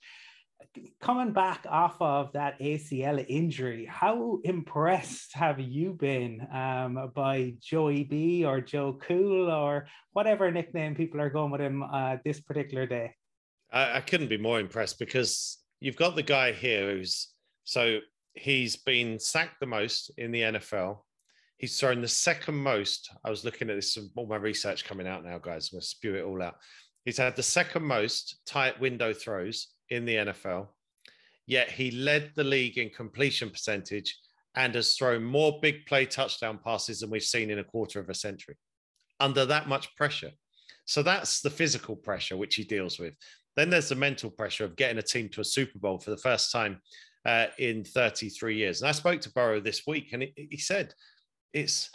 coming 1.02 1.34
back 1.34 1.66
off 1.70 1.96
of 2.02 2.32
that 2.34 2.60
ACL 2.60 3.24
injury, 3.28 3.86
how 3.86 4.40
impressed 4.44 5.34
have 5.34 5.60
you 5.60 5.94
been 5.94 6.46
um, 6.52 7.12
by 7.16 7.54
Joey 7.62 8.04
B 8.04 8.46
or 8.46 8.62
Joe 8.62 8.98
Cool 9.02 9.52
or 9.52 9.88
whatever 10.14 10.52
nickname 10.52 10.96
people 10.96 11.22
are 11.22 11.30
going 11.30 11.52
with 11.52 11.62
him 11.62 11.84
uh, 11.84 12.18
this 12.24 12.42
particular 12.42 12.86
day? 12.86 13.14
I, 13.72 13.98
I 13.98 14.02
couldn't 14.02 14.30
be 14.30 14.38
more 14.38 14.60
impressed 14.60 15.00
because 15.00 15.58
you've 15.80 15.96
got 15.96 16.16
the 16.16 16.24
guy 16.24 16.52
here 16.52 16.92
who's 16.92 17.30
so 17.64 18.00
he's 18.34 18.76
been 18.76 19.20
sacked 19.20 19.60
the 19.60 19.66
most 19.66 20.12
in 20.18 20.32
the 20.32 20.42
NFL. 20.42 21.00
He's 21.58 21.80
thrown 21.80 22.02
the 22.02 22.08
second 22.08 22.56
most. 22.56 23.10
I 23.24 23.30
was 23.30 23.46
looking 23.46 23.70
at 23.70 23.76
this, 23.76 23.98
all 24.16 24.28
my 24.28 24.36
research 24.36 24.86
coming 24.86 25.08
out 25.08 25.24
now, 25.24 25.38
guys. 25.38 25.70
I'm 25.72 25.78
going 25.78 25.82
to 25.82 25.88
spew 25.88 26.16
it 26.16 26.24
all 26.24 26.42
out. 26.42 26.56
He's 27.06 27.18
had 27.18 27.36
the 27.36 27.44
second 27.44 27.84
most 27.84 28.40
tight 28.46 28.80
window 28.80 29.14
throws 29.14 29.70
in 29.90 30.06
the 30.06 30.16
NFL. 30.16 30.68
Yet 31.48 31.70
he 31.70 31.92
led 31.92 32.32
the 32.36 32.44
league 32.44 32.78
in 32.78 32.90
completion 32.90 33.50
percentage 33.50 34.18
and 34.56 34.74
has 34.76 34.96
thrown 34.96 35.24
more 35.24 35.60
big 35.62 35.86
play 35.86 36.06
touchdown 36.06 36.60
passes 36.64 37.00
than 37.00 37.10
we've 37.10 37.24
seen 37.24 37.50
in 37.50 37.60
a 37.60 37.64
quarter 37.64 38.00
of 38.00 38.10
a 38.10 38.14
century 38.14 38.56
under 39.20 39.46
that 39.46 39.68
much 39.68 39.96
pressure. 39.96 40.32
So 40.86 41.04
that's 41.04 41.42
the 41.42 41.50
physical 41.50 41.96
pressure 41.96 42.38
which 42.38 42.56
he 42.56 42.64
deals 42.64 43.00
with. 43.00 43.14
Then 43.56 43.70
there's 43.70 43.90
the 43.90 43.96
mental 43.96 44.30
pressure 44.30 44.66
of 44.66 44.76
getting 44.76 44.98
a 44.98 45.04
team 45.04 45.30
to 45.30 45.42
a 45.42 45.46
Super 45.46 45.80
Bowl 45.80 46.00
for 46.00 46.12
the 46.12 46.18
first 46.18 46.52
time 46.52 46.82
uh, 47.26 47.48
in 47.58 47.84
33 47.84 48.56
years. 48.56 48.82
And 48.82 48.90
I 48.90 48.92
spoke 48.92 49.22
to 49.22 49.32
Burrow 49.32 49.60
this 49.60 49.84
week, 49.88 50.10
and 50.14 50.24
he, 50.24 50.48
he 50.52 50.58
said 50.58 50.94
it's 51.54 51.90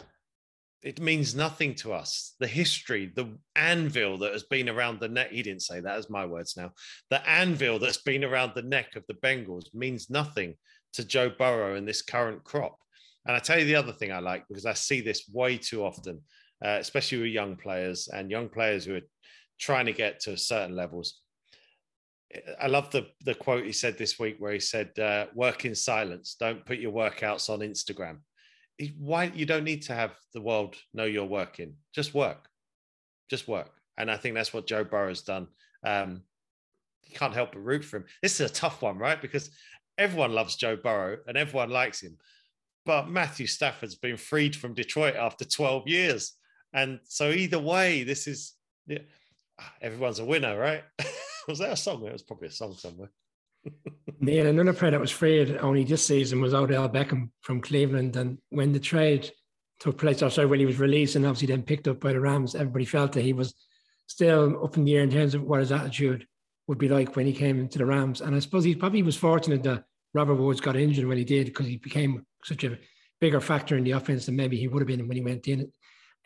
it 0.83 0.99
means 0.99 1.35
nothing 1.35 1.75
to 1.75 1.93
us. 1.93 2.35
The 2.39 2.47
history, 2.47 3.11
the 3.15 3.37
anvil 3.55 4.17
that 4.19 4.33
has 4.33 4.43
been 4.43 4.67
around 4.67 4.99
the 4.99 5.07
neck, 5.07 5.31
he 5.31 5.43
didn't 5.43 5.61
say 5.61 5.79
that 5.79 5.97
as 5.97 6.09
my 6.09 6.25
words 6.25 6.57
now. 6.57 6.71
The 7.11 7.27
anvil 7.29 7.77
that's 7.77 8.01
been 8.01 8.23
around 8.23 8.53
the 8.55 8.63
neck 8.63 8.95
of 8.95 9.03
the 9.07 9.13
Bengals 9.15 9.73
means 9.73 10.09
nothing 10.09 10.55
to 10.93 11.05
Joe 11.05 11.29
Burrow 11.29 11.75
and 11.75 11.87
this 11.87 12.01
current 12.01 12.43
crop. 12.43 12.77
And 13.27 13.35
I 13.35 13.39
tell 13.39 13.59
you 13.59 13.65
the 13.65 13.75
other 13.75 13.91
thing 13.91 14.11
I 14.11 14.19
like 14.19 14.47
because 14.47 14.65
I 14.65 14.73
see 14.73 15.01
this 15.01 15.29
way 15.31 15.57
too 15.57 15.83
often, 15.83 16.21
uh, 16.65 16.77
especially 16.79 17.19
with 17.19 17.27
young 17.27 17.55
players 17.55 18.07
and 18.07 18.31
young 18.31 18.49
players 18.49 18.85
who 18.85 18.95
are 18.95 19.07
trying 19.59 19.85
to 19.85 19.93
get 19.93 20.19
to 20.21 20.35
certain 20.35 20.75
levels. 20.75 21.21
I 22.59 22.67
love 22.67 22.89
the 22.91 23.07
the 23.25 23.35
quote 23.35 23.65
he 23.65 23.73
said 23.73 23.97
this 23.97 24.17
week 24.17 24.37
where 24.39 24.53
he 24.53 24.59
said, 24.59 24.97
uh, 24.97 25.25
"Work 25.35 25.65
in 25.65 25.75
silence. 25.75 26.37
Don't 26.39 26.65
put 26.65 26.79
your 26.79 26.93
workouts 26.93 27.49
on 27.49 27.59
Instagram." 27.59 28.19
Why 28.97 29.25
you 29.25 29.45
don't 29.45 29.63
need 29.63 29.83
to 29.83 29.93
have 29.93 30.11
the 30.33 30.41
world 30.41 30.75
know 30.93 31.05
you're 31.05 31.25
working. 31.25 31.75
Just 31.93 32.13
work, 32.13 32.47
just 33.29 33.47
work. 33.47 33.71
And 33.97 34.09
I 34.09 34.17
think 34.17 34.35
that's 34.35 34.53
what 34.53 34.67
Joe 34.67 34.83
Burrow's 34.83 35.21
done. 35.21 35.47
Um, 35.85 36.23
you 37.03 37.15
can't 37.15 37.33
help 37.33 37.51
but 37.51 37.63
root 37.63 37.83
for 37.83 37.97
him. 37.97 38.05
This 38.21 38.39
is 38.39 38.49
a 38.49 38.53
tough 38.53 38.81
one, 38.81 38.97
right? 38.97 39.21
Because 39.21 39.51
everyone 39.97 40.33
loves 40.33 40.55
Joe 40.55 40.75
Burrow 40.75 41.17
and 41.27 41.37
everyone 41.37 41.69
likes 41.69 42.01
him. 42.01 42.17
But 42.85 43.09
Matthew 43.09 43.47
Stafford's 43.47 43.95
been 43.95 44.17
freed 44.17 44.55
from 44.55 44.73
Detroit 44.73 45.15
after 45.15 45.45
12 45.45 45.87
years. 45.87 46.33
And 46.73 46.99
so 47.03 47.29
either 47.29 47.59
way, 47.59 48.03
this 48.03 48.27
is 48.27 48.53
yeah, 48.87 48.99
everyone's 49.81 50.19
a 50.19 50.25
winner, 50.25 50.57
right? 50.57 50.83
was 51.47 51.59
that 51.59 51.73
a 51.73 51.77
song? 51.77 52.05
It 52.05 52.13
was 52.13 52.23
probably 52.23 52.47
a 52.47 52.51
song 52.51 52.73
somewhere. 52.73 53.11
Neil, 54.19 54.47
another 54.47 54.73
player 54.73 54.91
that 54.91 54.99
was 54.99 55.11
freed 55.11 55.57
only 55.57 55.83
this 55.83 56.05
season 56.05 56.41
was 56.41 56.53
Odell 56.53 56.89
Beckham 56.89 57.29
from 57.41 57.61
Cleveland. 57.61 58.15
And 58.15 58.37
when 58.49 58.71
the 58.71 58.79
trade 58.79 59.31
took 59.79 59.97
place, 59.97 60.21
or 60.21 60.29
sorry, 60.29 60.47
when 60.47 60.59
he 60.59 60.65
was 60.65 60.79
released 60.79 61.15
and 61.15 61.25
obviously 61.25 61.47
then 61.47 61.63
picked 61.63 61.87
up 61.87 61.99
by 61.99 62.13
the 62.13 62.19
Rams, 62.19 62.55
everybody 62.55 62.85
felt 62.85 63.13
that 63.13 63.23
he 63.23 63.33
was 63.33 63.55
still 64.07 64.63
up 64.63 64.77
in 64.77 64.85
the 64.85 64.95
air 64.95 65.03
in 65.03 65.11
terms 65.11 65.33
of 65.33 65.43
what 65.43 65.59
his 65.59 65.71
attitude 65.71 66.27
would 66.67 66.77
be 66.77 66.89
like 66.89 67.15
when 67.15 67.25
he 67.25 67.33
came 67.33 67.59
into 67.59 67.79
the 67.79 67.85
Rams. 67.85 68.21
And 68.21 68.35
I 68.35 68.39
suppose 68.39 68.63
he 68.63 68.75
probably 68.75 69.03
was 69.03 69.17
fortunate 69.17 69.63
that 69.63 69.83
Robert 70.13 70.35
Woods 70.35 70.61
got 70.61 70.75
injured 70.75 71.05
when 71.05 71.17
he 71.17 71.23
did 71.23 71.47
because 71.47 71.65
he 71.65 71.77
became 71.77 72.25
such 72.43 72.63
a 72.63 72.77
bigger 73.19 73.39
factor 73.41 73.77
in 73.77 73.83
the 73.83 73.91
offense 73.91 74.25
than 74.25 74.35
maybe 74.35 74.57
he 74.57 74.67
would 74.67 74.81
have 74.81 74.87
been 74.87 75.07
when 75.07 75.17
he 75.17 75.23
went 75.23 75.47
in. 75.47 75.71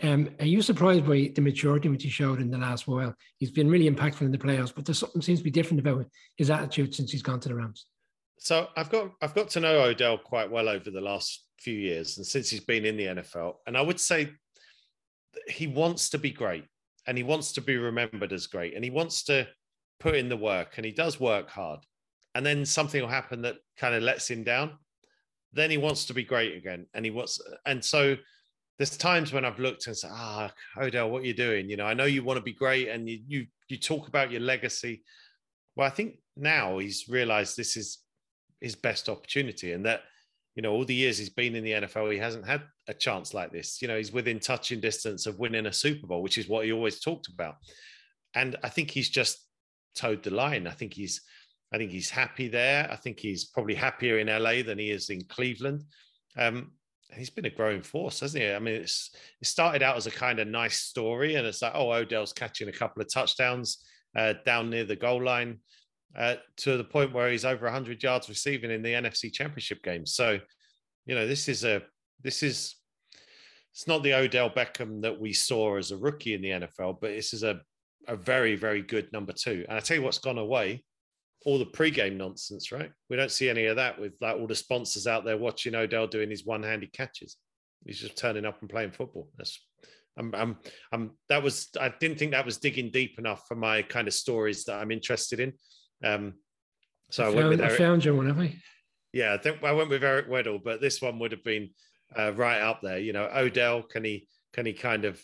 Um, 0.04 0.30
are 0.40 0.46
you 0.46 0.62
surprised 0.62 1.06
by 1.06 1.32
the 1.34 1.42
maturity 1.42 1.88
which 1.88 2.04
he 2.04 2.10
showed 2.10 2.42
in 2.42 2.52
the 2.52 2.58
last 2.58 2.88
while? 2.88 3.16
He's 3.38 3.52
been 3.52 3.70
really 3.70 3.90
impactful 3.90 4.22
in 4.22 4.32
the 4.32 4.38
playoffs, 4.38 4.74
but 4.76 4.86
there's 4.86 5.00
something 5.00 5.22
seems 5.22 5.40
to 5.40 5.44
be 5.44 5.52
different 5.52 5.80
about 5.80 6.06
his 6.36 6.50
attitude 6.50 6.94
since 6.94 7.12
he's 7.12 7.24
gone 7.24 7.40
to 7.40 7.50
the 7.50 7.56
Rams. 7.56 7.86
So 8.38 8.68
I've 8.76 8.90
got 8.90 9.12
I've 9.22 9.34
got 9.34 9.50
to 9.52 9.62
know 9.62 9.82
Odell 9.82 10.18
quite 10.18 10.52
well 10.52 10.68
over 10.68 10.92
the 10.92 11.02
last 11.02 11.46
few 11.60 11.74
years, 11.74 12.18
and 12.18 12.26
since 12.26 12.50
he's 12.50 12.64
been 12.64 12.86
in 12.86 12.98
the 12.98 13.06
NFL, 13.06 13.56
and 13.66 13.78
I 13.78 13.82
would 13.82 14.00
say 14.00 14.32
he 15.48 15.68
wants 15.68 16.10
to 16.10 16.18
be 16.18 16.32
great, 16.32 16.66
and 17.08 17.18
he 17.18 17.24
wants 17.24 17.54
to 17.54 17.62
be 17.62 17.78
remembered 17.78 18.34
as 18.34 18.48
great, 18.48 18.76
and 18.76 18.84
he 18.84 18.90
wants 18.90 19.24
to 19.26 19.48
put 20.02 20.16
in 20.16 20.28
the 20.28 20.36
work, 20.36 20.74
and 20.76 20.86
he 20.86 20.92
does 20.92 21.20
work 21.20 21.50
hard, 21.50 21.80
and 22.34 22.46
then 22.46 22.66
something 22.66 23.02
will 23.02 23.08
happen 23.08 23.44
that 23.44 23.56
kind 23.78 23.96
of 23.96 24.04
lets 24.04 24.30
him 24.30 24.44
down. 24.44 24.78
Then 25.54 25.72
he 25.72 25.78
wants 25.78 26.06
to 26.08 26.14
be 26.14 26.24
great 26.24 26.58
again, 26.58 26.88
and 26.94 27.06
he 27.06 27.12
wants, 27.12 27.40
and 27.66 27.84
so 27.84 28.18
there's 28.78 28.98
times 28.98 29.32
when 29.32 29.46
I've 29.46 29.60
looked 29.60 29.88
and 29.88 29.98
said, 29.98 30.12
"Ah, 30.14 30.52
Odell, 30.78 31.10
what 31.10 31.24
are 31.24 31.26
you 31.26 31.34
doing? 31.34 31.70
You 31.70 31.78
know, 31.78 31.86
I 31.86 31.94
know 31.94 32.06
you 32.06 32.24
want 32.24 32.38
to 32.38 32.44
be 32.44 32.54
great, 32.54 32.90
and 32.90 33.10
you 33.10 33.20
you 33.28 33.48
you 33.68 33.78
talk 33.78 34.08
about 34.08 34.32
your 34.32 34.42
legacy." 34.42 35.04
Well, 35.76 35.88
I 35.88 35.92
think 35.92 36.20
now 36.36 36.78
he's 36.78 37.08
realised 37.08 37.56
this 37.56 37.78
is 37.78 38.00
his 38.62 38.76
best 38.76 39.08
opportunity, 39.10 39.72
and 39.72 39.86
that 39.86 40.02
you 40.56 40.62
know 40.62 40.72
all 40.74 40.86
the 40.86 40.96
years 40.96 41.18
he's 41.18 41.30
been 41.30 41.56
in 41.56 41.64
the 41.64 41.72
NFL, 41.72 42.12
he 42.12 42.18
hasn't 42.18 42.46
had 42.46 42.64
a 42.88 42.94
chance 42.94 43.34
like 43.34 43.52
this. 43.52 43.82
You 43.82 43.88
know, 43.88 43.98
he's 43.98 44.12
within 44.12 44.40
touching 44.40 44.82
distance 44.82 45.26
of 45.26 45.40
winning 45.40 45.68
a 45.68 45.74
Super 45.74 46.08
Bowl, 46.08 46.22
which 46.22 46.38
is 46.38 46.50
what 46.50 46.66
he 46.66 46.72
always 46.74 47.00
talked 47.00 47.28
about. 47.28 47.56
And 48.34 48.58
I 48.64 48.70
think 48.70 48.92
he's 48.92 49.10
just 49.10 49.40
toed 49.96 50.22
the 50.24 50.32
line. 50.32 50.68
I 50.68 50.72
think 50.72 50.94
he's 50.94 51.22
I 51.74 51.78
think 51.78 51.92
he's 51.92 52.10
happy 52.10 52.48
there. 52.48 52.90
I 52.92 52.96
think 52.96 53.20
he's 53.20 53.46
probably 53.46 53.76
happier 53.76 54.20
in 54.20 54.28
LA 54.28 54.64
than 54.64 54.78
he 54.78 54.92
is 54.92 55.10
in 55.10 55.24
Cleveland. 55.26 55.84
Um, 56.38 56.72
he's 57.16 57.30
been 57.30 57.46
a 57.46 57.50
growing 57.50 57.82
force, 57.82 58.20
hasn't 58.20 58.44
he? 58.44 58.50
I 58.50 58.60
mean, 58.60 58.76
it's 58.76 59.16
it 59.42 59.48
started 59.48 59.82
out 59.82 59.98
as 59.98 60.08
a 60.08 60.12
kind 60.12 60.40
of 60.40 60.48
nice 60.48 60.78
story, 60.78 61.36
and 61.36 61.46
it's 61.46 61.62
like, 61.62 61.74
oh, 61.76 61.92
Odell's 61.92 62.34
catching 62.34 62.70
a 62.70 62.74
couple 62.74 63.02
of 63.02 63.12
touchdowns 63.12 63.86
uh, 64.16 64.34
down 64.46 64.70
near 64.70 64.84
the 64.86 64.96
goal 64.96 65.24
line, 65.24 65.60
uh, 66.18 66.36
to 66.58 66.78
the 66.78 66.84
point 66.84 67.14
where 67.14 67.30
he's 67.32 67.46
over 67.46 67.66
100 67.66 68.02
yards 68.02 68.30
receiving 68.30 68.72
in 68.72 68.82
the 68.82 68.94
NFC 68.94 69.32
Championship 69.32 69.84
game. 69.84 70.06
So, 70.06 70.40
you 71.06 71.16
know, 71.16 71.28
this 71.28 71.48
is 71.50 71.64
a 71.64 71.82
this 72.24 72.44
is 72.44 72.76
it's 73.74 73.88
not 73.88 74.04
the 74.04 74.14
Odell 74.14 74.50
Beckham 74.50 75.02
that 75.02 75.20
we 75.20 75.34
saw 75.34 75.78
as 75.78 75.92
a 75.92 75.98
rookie 75.98 76.34
in 76.34 76.42
the 76.42 76.50
NFL, 76.50 77.00
but 77.02 77.12
this 77.12 77.34
is 77.34 77.44
a 77.44 77.60
a 78.08 78.16
very 78.16 78.56
very 78.56 78.82
good 78.82 79.12
number 79.12 79.34
two. 79.34 79.66
And 79.68 79.78
I 79.78 79.82
tell 79.82 79.98
you 79.98 80.04
what's 80.04 80.20
gone 80.20 80.38
away 80.38 80.84
all 81.46 81.60
the 81.60 81.66
pre-game 81.66 82.18
nonsense, 82.18 82.72
right? 82.72 82.92
We 83.10 83.16
don't 83.16 83.32
see 83.32 83.50
any 83.50 83.66
of 83.68 83.78
that 83.78 84.00
with 84.00 84.14
like 84.20 84.36
all 84.36 84.48
the 84.48 84.56
sponsors 84.56 85.08
out 85.08 85.24
there 85.24 85.38
watching 85.38 85.76
Odell 85.76 86.08
doing 86.08 86.30
his 86.30 86.46
one-handed 86.46 86.92
catches. 86.92 87.38
He's 87.86 88.00
just 88.00 88.18
turning 88.18 88.46
up 88.46 88.60
and 88.62 88.70
playing 88.70 88.92
football. 88.92 89.30
That's 89.38 89.60
I'm, 90.18 90.34
I'm, 90.34 90.58
I'm, 90.92 91.12
that 91.30 91.44
was, 91.44 91.70
I 91.80 91.94
didn't 92.00 92.18
think 92.18 92.32
that 92.32 92.46
was 92.46 92.58
digging 92.58 92.90
deep 92.90 93.20
enough 93.20 93.44
for 93.48 93.56
my 93.56 93.82
kind 93.82 94.08
of 94.08 94.14
stories 94.14 94.64
that 94.66 94.80
I'm 94.80 94.92
interested 94.92 95.40
in. 95.40 95.54
Um, 96.04 96.36
so 97.12 97.26
I, 97.26 97.28
I, 97.28 97.34
found, 97.34 97.50
went 97.50 97.62
I 97.62 97.70
found 97.70 98.06
you 98.06 98.16
one, 98.16 98.28
have 98.28 98.40
I? 98.40 98.56
Yeah, 99.14 99.34
I 99.34 99.38
think 99.38 99.64
I 99.64 99.74
went 99.74 99.90
with 99.90 100.04
Eric 100.04 100.30
Weddle, 100.30 100.62
but 100.64 100.82
this 100.82 101.02
one 101.02 101.20
would 101.20 101.32
have 101.32 101.44
been 101.44 101.70
uh, 102.18 102.34
right 102.34 102.62
up 102.62 102.82
there. 102.82 102.98
You 102.98 103.14
know, 103.14 103.30
Odell, 103.36 103.84
can 103.84 104.04
he, 104.04 104.28
can 104.54 104.66
he 104.66 104.74
kind 104.74 105.06
of 105.06 105.22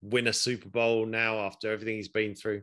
win 0.00 0.28
a 0.28 0.32
Super 0.32 0.68
Bowl 0.68 1.06
now 1.06 1.40
after 1.40 1.70
everything 1.70 1.96
he's 1.96 2.08
been 2.08 2.34
through? 2.34 2.62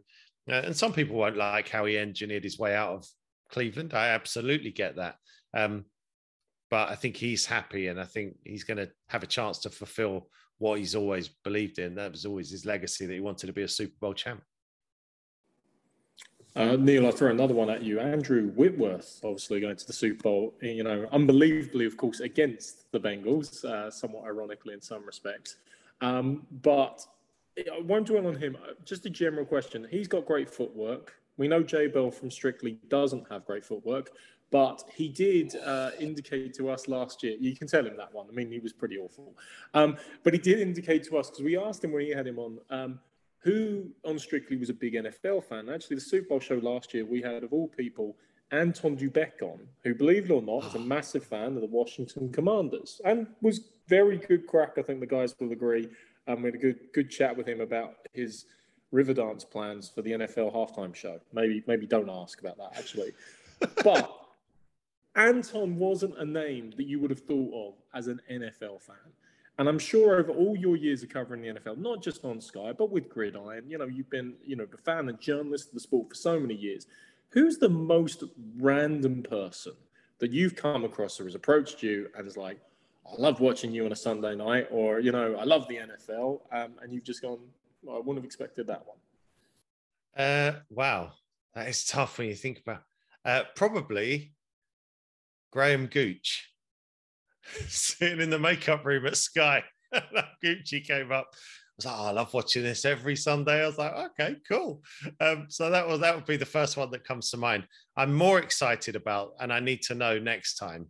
Uh, 0.52 0.62
and 0.66 0.76
some 0.76 0.92
people 0.92 1.16
won't 1.16 1.38
like 1.38 1.70
how 1.70 1.86
he 1.86 1.98
engineered 1.98 2.44
his 2.44 2.60
way 2.60 2.76
out 2.76 2.94
of 2.94 3.08
Cleveland. 3.50 3.94
I 3.94 4.10
absolutely 4.10 4.72
get 4.72 4.98
that. 4.98 5.16
Um, 5.54 5.86
but 6.70 6.90
I 6.90 6.96
think 6.96 7.16
he's 7.16 7.46
happy 7.46 7.88
and 7.88 8.00
I 8.00 8.06
think 8.06 8.36
he's 8.44 8.64
going 8.64 8.78
to 8.78 8.90
have 9.08 9.24
a 9.24 9.28
chance 9.28 9.60
to 9.60 9.70
fulfill 9.70 10.28
what 10.58 10.80
he's 10.80 10.96
always 10.96 11.28
believed 11.28 11.80
in. 11.80 11.96
That 11.96 12.12
was 12.12 12.26
always 12.26 12.52
his 12.52 12.66
legacy 12.66 13.06
that 13.06 13.14
he 13.14 13.20
wanted 13.20 13.48
to 13.48 13.54
be 13.54 13.64
a 13.64 13.68
Super 13.68 13.96
Bowl 14.00 14.14
champ. 14.14 14.42
Uh, 16.54 16.76
Neil, 16.78 17.06
I'll 17.06 17.14
throw 17.14 17.32
another 17.32 17.54
one 17.54 17.70
at 17.70 17.82
you. 17.82 18.00
Andrew 18.00 18.50
Whitworth, 18.50 19.22
obviously 19.24 19.62
going 19.62 19.78
to 19.78 19.88
the 19.88 19.94
Super 19.94 20.22
Bowl, 20.22 20.54
you 20.62 20.84
know, 20.84 21.08
unbelievably, 21.12 21.86
of 21.86 21.96
course, 21.96 22.20
against 22.20 22.92
the 22.92 23.00
Bengals, 23.00 23.64
uh, 23.64 23.90
somewhat 23.90 24.26
ironically 24.26 24.74
in 24.74 24.82
some 24.82 25.06
respects. 25.06 25.56
Um, 26.02 26.46
but 26.62 27.06
I 27.70 27.82
won't 27.82 28.08
dwell 28.08 28.28
on 28.28 28.36
him. 28.36 28.58
Just 28.86 29.06
a 29.06 29.10
general 29.10 29.46
question. 29.46 29.88
He's 29.90 30.08
got 30.08 30.26
great 30.26 30.50
footwork. 30.50 31.16
We 31.38 31.48
know 31.48 31.64
Jay 31.64 31.88
Bell 31.88 32.12
from 32.12 32.30
Strictly 32.30 32.78
doesn't 32.88 33.26
have 33.32 33.46
great 33.46 33.66
footwork, 33.66 34.12
but 34.52 34.84
he 34.94 35.08
did 35.08 35.56
uh, 35.66 35.92
indicate 36.00 36.54
to 36.56 36.70
us 36.70 36.88
last 36.88 37.24
year. 37.24 37.36
You 37.40 37.56
can 37.56 37.68
tell 37.68 37.86
him 37.86 37.96
that 37.98 38.14
one. 38.14 38.28
I 38.30 38.34
mean, 38.34 38.52
he 38.52 38.60
was 38.60 38.74
pretty 38.74 38.98
awful. 38.98 39.36
Um, 39.74 39.98
but 40.24 40.34
he 40.34 40.40
did 40.40 40.60
indicate 40.60 41.04
to 41.06 41.18
us 41.18 41.30
because 41.30 41.44
we 41.44 41.58
asked 41.58 41.84
him 41.84 41.92
when 41.92 42.06
he 42.06 42.12
had 42.12 42.28
him 42.28 42.38
on 42.38 42.60
um, 42.70 43.00
who 43.40 43.88
on 44.06 44.20
Strictly 44.20 44.58
was 44.58 44.70
a 44.70 44.74
big 44.74 44.94
NFL 44.94 45.44
fan. 45.46 45.70
Actually, 45.70 45.96
the 45.96 46.02
Super 46.02 46.30
Bowl 46.30 46.40
show 46.40 46.56
last 46.56 46.94
year, 46.94 47.06
we 47.06 47.22
had 47.22 47.44
of 47.44 47.54
all 47.54 47.68
people 47.68 48.16
Anton 48.52 48.96
Du 48.96 49.10
Beke 49.10 49.42
on, 49.42 49.60
who, 49.84 49.96
believe 49.96 50.26
it 50.26 50.32
or 50.32 50.42
not, 50.42 50.66
is 50.66 50.76
a 50.76 50.80
massive 50.80 51.24
fan 51.24 51.56
of 51.56 51.62
the 51.62 51.68
Washington 51.68 52.32
Commanders 52.32 53.00
and 53.06 53.28
was 53.42 53.62
very 53.88 54.18
good 54.18 54.46
crack. 54.46 54.74
I 54.78 54.82
think 54.82 55.00
the 55.00 55.08
guys 55.08 55.34
will 55.40 55.52
agree 55.52 55.90
um, 56.28 56.42
we 56.42 56.48
had 56.48 56.56
a 56.56 56.58
good 56.58 56.80
good 56.94 57.10
chat 57.10 57.36
with 57.36 57.48
him 57.48 57.62
about 57.62 57.96
his 58.14 58.46
Riverdance 58.94 59.50
plans 59.50 59.90
for 59.90 60.02
the 60.02 60.12
NFL 60.12 60.54
halftime 60.54 60.94
show. 60.94 61.20
Maybe 61.34 61.64
maybe 61.68 61.86
don't 61.86 62.10
ask 62.10 62.40
about 62.42 62.58
that 62.58 62.78
actually. 62.78 63.12
but 63.84 64.12
Anton 65.16 65.78
wasn't 65.78 66.18
a 66.18 66.26
name 66.26 66.74
that 66.78 66.88
you 66.88 67.00
would 67.00 67.10
have 67.10 67.22
thought 67.22 67.54
of 67.54 67.74
as 67.94 68.08
an 68.08 68.22
NFL 68.32 68.82
fan. 68.82 68.96
And 69.60 69.68
I'm 69.68 69.80
sure 69.80 70.16
over 70.16 70.32
all 70.32 70.56
your 70.56 70.76
years 70.76 71.04
of 71.04 71.10
covering 71.10 71.42
the 71.42 71.50
NFL, 71.50 71.78
not 71.78 72.02
just 72.02 72.24
on 72.24 72.40
Sky, 72.42 72.72
but 72.76 72.90
with 72.90 73.10
Gridiron, 73.10 73.70
you 73.70 73.78
know, 73.78 73.86
you've 73.86 74.10
been, 74.10 74.34
you 74.44 74.56
know, 74.56 74.66
a 74.74 74.78
fan 74.78 75.10
and 75.10 75.20
journalist 75.20 75.68
of 75.68 75.74
the 75.74 75.80
sport 75.80 76.10
for 76.10 76.16
so 76.16 76.40
many 76.40 76.56
years. 76.56 76.88
Who's 77.30 77.58
the 77.58 77.70
most 77.70 78.24
random 78.58 79.24
person 79.24 79.74
that 80.20 80.32
you've 80.32 80.56
come 80.56 80.84
across 80.84 81.18
who 81.18 81.26
has 81.26 81.36
approached 81.36 81.84
you 81.84 82.10
and 82.18 82.28
is 82.28 82.38
like, 82.38 82.60
I 83.06 83.16
love 83.18 83.40
watching 83.40 83.72
you 83.72 83.86
on 83.86 83.92
a 83.92 83.96
Sunday 83.96 84.36
night, 84.36 84.68
or 84.72 85.00
you 85.00 85.12
know, 85.12 85.36
I 85.36 85.44
love 85.44 85.68
the 85.68 85.78
NFL, 85.78 86.42
um, 86.52 86.74
and 86.82 86.94
you've 86.94 87.04
just 87.04 87.22
gone. 87.22 87.40
Well, 87.84 87.96
I 87.96 88.00
wouldn't 88.00 88.18
have 88.18 88.26
expected 88.26 88.68
that 88.68 88.84
one. 88.86 88.98
Uh, 90.16 90.60
wow, 90.70 91.12
that 91.56 91.68
is 91.68 91.86
tough 91.86 92.18
when 92.18 92.28
you 92.28 92.36
think 92.36 92.60
about. 92.60 92.84
Uh, 93.26 93.44
probably 93.56 94.34
Graham 95.52 95.88
Gooch 95.88 96.50
sitting 97.68 98.22
in 98.22 98.30
the 98.30 98.40
makeup 98.40 98.86
room 98.86 99.06
at 99.06 99.18
Sky. 99.18 99.64
Gucci 100.44 100.84
came 100.84 101.12
up. 101.12 101.28
I 101.34 101.38
was 101.78 101.86
like, 101.86 101.96
oh, 101.98 102.06
I 102.06 102.12
love 102.12 102.34
watching 102.34 102.64
this 102.64 102.86
every 102.86 103.16
Sunday. 103.16 103.64
I 103.64 103.68
was 103.68 103.78
like, 103.78 103.94
okay, 103.94 104.36
cool. 104.48 104.82
Um, 105.20 105.48
so 105.50 105.70
that 105.70 105.88
was 105.88 106.00
that 106.02 106.16
would 106.16 106.26
be 106.26 106.38
the 106.38 106.46
first 106.46 106.78
one 106.78 106.92
that 106.92 107.04
comes 107.04 107.32
to 107.32 107.38
mind. 107.38 107.66
I'm 107.98 108.14
more 108.14 108.40
excited 108.40 108.96
about, 108.96 109.34
and 109.40 109.52
I 109.52 109.60
need 109.60 109.82
to 109.84 109.96
know 109.96 110.20
next 110.20 110.56
time 110.56 110.88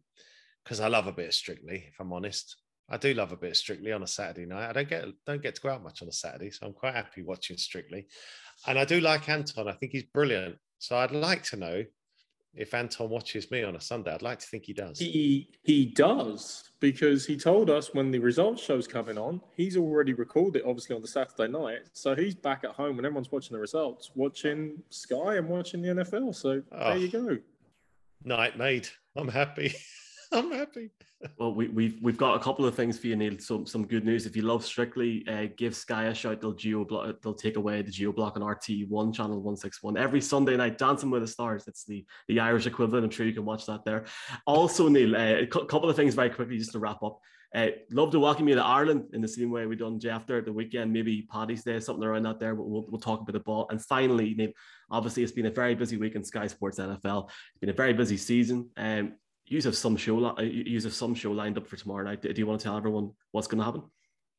because 0.63 0.79
I 0.79 0.87
love 0.87 1.07
a 1.07 1.11
bit 1.11 1.27
of 1.27 1.33
Strictly. 1.33 1.85
If 1.87 1.99
I'm 1.99 2.13
honest, 2.13 2.55
I 2.89 2.97
do 2.97 3.13
love 3.13 3.31
a 3.31 3.37
bit 3.37 3.51
of 3.51 3.57
Strictly 3.57 3.91
on 3.91 4.03
a 4.03 4.07
Saturday 4.07 4.45
night. 4.45 4.69
I 4.69 4.73
don't 4.73 4.89
get 4.89 5.05
don't 5.25 5.41
get 5.41 5.55
to 5.55 5.61
go 5.61 5.69
out 5.69 5.83
much 5.83 6.01
on 6.01 6.07
a 6.07 6.13
Saturday, 6.13 6.51
so 6.51 6.65
I'm 6.65 6.73
quite 6.73 6.95
happy 6.95 7.23
watching 7.23 7.57
Strictly. 7.57 8.07
And 8.67 8.77
I 8.77 8.85
do 8.85 8.99
like 8.99 9.29
Anton. 9.29 9.67
I 9.67 9.73
think 9.73 9.91
he's 9.91 10.03
brilliant. 10.03 10.57
So 10.79 10.97
I'd 10.97 11.11
like 11.11 11.43
to 11.43 11.57
know 11.57 11.83
if 12.53 12.73
Anton 12.73 13.09
watches 13.09 13.49
me 13.49 13.63
on 13.63 13.75
a 13.75 13.81
Sunday. 13.81 14.13
I'd 14.13 14.21
like 14.21 14.39
to 14.39 14.47
think 14.47 14.65
he 14.65 14.73
does. 14.73 14.99
He 14.99 15.49
he 15.63 15.85
does 15.85 16.71
because 16.79 17.25
he 17.25 17.37
told 17.37 17.69
us 17.69 17.93
when 17.93 18.11
the 18.11 18.19
results 18.19 18.61
show's 18.61 18.87
coming 18.87 19.17
on, 19.17 19.41
he's 19.55 19.77
already 19.77 20.13
recorded 20.13 20.61
it 20.61 20.65
obviously 20.67 20.95
on 20.95 21.01
the 21.01 21.07
Saturday 21.07 21.51
night. 21.51 21.79
So 21.93 22.15
he's 22.15 22.35
back 22.35 22.63
at 22.63 22.71
home 22.71 22.97
when 22.97 23.05
everyone's 23.05 23.31
watching 23.31 23.55
the 23.55 23.61
results, 23.61 24.11
watching 24.15 24.83
Sky 24.89 25.37
and 25.37 25.47
watching 25.47 25.81
the 25.81 25.89
NFL. 25.89 26.35
So 26.35 26.61
oh, 26.71 26.77
there 26.77 26.91
ah. 26.91 26.93
you 26.93 27.09
go. 27.09 27.37
Night 28.23 28.57
made. 28.57 28.87
I'm 29.15 29.29
happy. 29.29 29.73
I'm 30.33 30.51
happy. 30.51 30.91
Well, 31.37 31.53
we, 31.53 31.67
we've 31.67 32.01
we've 32.01 32.17
got 32.17 32.35
a 32.35 32.39
couple 32.39 32.65
of 32.65 32.73
things 32.73 32.97
for 32.97 33.07
you, 33.07 33.15
Neil. 33.15 33.37
Some 33.37 33.65
some 33.65 33.85
good 33.85 34.05
news. 34.05 34.25
If 34.25 34.35
you 34.35 34.43
love 34.43 34.65
Strictly, 34.65 35.25
uh, 35.27 35.47
give 35.57 35.75
Sky 35.75 36.05
a 36.05 36.13
shout. 36.13 36.39
They'll 36.39 36.53
geo 36.53 36.85
block. 36.85 37.21
They'll 37.21 37.33
take 37.33 37.57
away 37.57 37.81
the 37.81 37.91
geo 37.91 38.13
block 38.13 38.37
on 38.37 38.43
RT 38.43 38.87
one 38.87 39.11
channel 39.11 39.41
one 39.41 39.57
six 39.57 39.83
one 39.83 39.97
every 39.97 40.21
Sunday 40.21 40.55
night. 40.55 40.77
Dancing 40.77 41.09
with 41.09 41.21
the 41.21 41.27
Stars. 41.27 41.67
It's 41.67 41.83
the 41.83 42.05
the 42.29 42.39
Irish 42.39 42.65
equivalent. 42.65 43.03
I'm 43.03 43.11
sure 43.11 43.25
you 43.25 43.33
can 43.33 43.45
watch 43.45 43.65
that 43.65 43.83
there. 43.83 44.05
Also, 44.47 44.87
Neil, 44.87 45.15
uh, 45.15 45.41
a 45.41 45.45
couple 45.45 45.89
of 45.89 45.95
things 45.95 46.15
very 46.15 46.29
quickly 46.29 46.57
just 46.57 46.71
to 46.71 46.79
wrap 46.79 47.03
up. 47.03 47.19
Uh, 47.53 47.67
love 47.91 48.11
to 48.11 48.19
welcome 48.19 48.47
you 48.47 48.55
to 48.55 48.63
Ireland 48.63 49.09
in 49.11 49.19
the 49.19 49.27
same 49.27 49.51
way 49.51 49.65
we 49.65 49.75
done 49.75 49.99
Jeff 49.99 50.25
there 50.25 50.37
at 50.37 50.45
the 50.45 50.53
weekend, 50.53 50.93
maybe 50.93 51.27
Paddy's 51.29 51.65
Day, 51.65 51.81
something 51.81 52.05
around 52.05 52.23
that 52.23 52.39
there. 52.39 52.55
But 52.55 52.63
we'll, 52.69 52.85
we'll 52.87 53.01
talk 53.01 53.19
about 53.19 53.33
the 53.33 53.41
ball. 53.41 53.67
And 53.69 53.83
finally, 53.83 54.33
Neil, 54.35 54.51
obviously 54.89 55.23
it's 55.23 55.33
been 55.33 55.47
a 55.47 55.51
very 55.51 55.75
busy 55.75 55.97
week 55.97 56.15
in 56.15 56.23
Sky 56.23 56.47
Sports 56.47 56.79
NFL. 56.79 57.27
It's 57.27 57.59
been 57.59 57.69
a 57.69 57.73
very 57.73 57.91
busy 57.91 58.15
season. 58.15 58.69
Um, 58.77 59.15
you 59.51 59.61
have 59.61 59.75
some 59.75 59.97
show 59.97 60.39
you 60.39 60.79
have 60.79 60.93
some 60.93 61.13
show 61.13 61.31
lined 61.31 61.57
up 61.57 61.67
for 61.67 61.75
tomorrow 61.75 62.05
night. 62.05 62.21
Do 62.21 62.33
you 62.33 62.47
want 62.47 62.61
to 62.61 62.63
tell 62.63 62.77
everyone 62.77 63.11
what's 63.31 63.47
going 63.47 63.59
to 63.59 63.65
happen? 63.65 63.83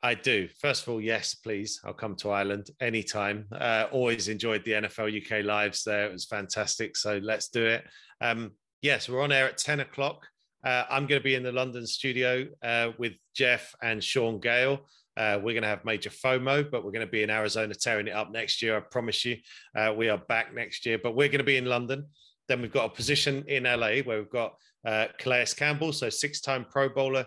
I 0.03 0.15
do. 0.15 0.49
First 0.59 0.83
of 0.83 0.89
all, 0.89 1.01
yes, 1.03 1.35
please. 1.35 1.81
I'll 1.85 1.93
come 1.93 2.17
to 2.17 2.31
Ireland 2.31 2.71
anytime. 2.81 3.47
Uh, 3.53 3.87
always 3.93 4.29
enjoyed 4.29 4.65
the 4.65 4.73
NFL 4.73 5.15
UK 5.15 5.45
lives 5.45 5.85
there. 5.85 6.07
It 6.07 6.13
was 6.13 6.25
fantastic. 6.25 6.97
So 6.97 7.21
let's 7.23 7.49
do 7.49 7.65
it. 7.67 7.85
Um, 8.23 8.53
yes, 8.81 9.09
we're 9.09 9.23
on 9.23 9.33
air 9.33 9.47
at 9.47 9.59
10 9.59 9.81
o'clock. 9.81 10.27
Uh, 10.65 10.85
I'm 10.89 11.07
going 11.07 11.21
to 11.21 11.25
be 11.25 11.35
in 11.35 11.43
the 11.43 11.53
London 11.53 11.87
studio 11.87 12.47
uh, 12.63 12.93
with 12.99 13.13
Jeff 13.37 13.75
and 13.83 14.03
Shaun 14.03 14.41
Gayle. 14.41 14.81
Uh, 15.17 15.39
we're 15.43 15.53
going 15.53 15.63
to 15.63 15.69
have 15.69 15.85
major 15.85 16.11
FOMO, 16.11 16.71
but 16.71 16.85
we're 16.85 16.91
going 16.91 17.07
to 17.07 17.11
be 17.11 17.23
in 17.23 17.31
Arizona 17.31 17.75
tearing 17.75 18.09
it 18.09 18.15
up 18.15 18.33
next 18.33 18.63
year. 18.63 18.79
I 18.79 18.81
promise 18.81 19.27
you. 19.27 19.37
Uh, 19.77 19.93
we 19.95 20.09
are 20.09 20.19
back 20.19 20.55
next 20.55 20.87
year, 20.87 20.99
but 21.01 21.15
we're 21.15 21.29
going 21.29 21.39
to 21.39 21.45
be 21.45 21.59
in 21.59 21.67
London. 21.67 22.07
Then 22.53 22.61
we've 22.61 22.71
got 22.71 22.85
a 22.85 22.95
position 22.95 23.47
in 23.49 23.65
LA 23.65 24.03
where 24.05 24.19
we've 24.19 24.29
got 24.29 24.57
uh, 24.87 25.07
Calais 25.17 25.47
Campbell, 25.57 25.91
so 25.91 26.11
six-time 26.11 26.67
Pro 26.69 26.91
Bowler, 26.91 27.25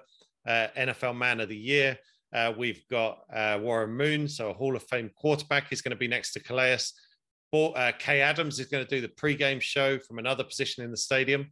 uh, 0.47 0.67
NFL 0.77 1.17
Man 1.17 1.39
of 1.39 1.49
the 1.49 1.57
Year. 1.57 1.97
Uh, 2.31 2.53
we've 2.55 2.87
got 2.91 3.21
uh, 3.33 3.57
Warren 3.59 3.89
Moon, 3.89 4.27
so 4.27 4.51
a 4.51 4.53
Hall 4.53 4.75
of 4.75 4.83
Fame 4.83 5.09
quarterback 5.15 5.73
is 5.73 5.81
going 5.81 5.93
to 5.93 5.97
be 5.97 6.07
next 6.07 6.33
to 6.33 6.43
Calais. 6.43 6.77
Uh, 7.51 7.91
Kay 7.97 8.21
Adams 8.21 8.59
is 8.59 8.67
going 8.67 8.85
to 8.85 8.95
do 8.95 9.01
the 9.01 9.09
pre-game 9.17 9.59
show 9.59 9.97
from 9.97 10.19
another 10.19 10.43
position 10.43 10.83
in 10.83 10.91
the 10.91 10.97
stadium, 10.97 11.51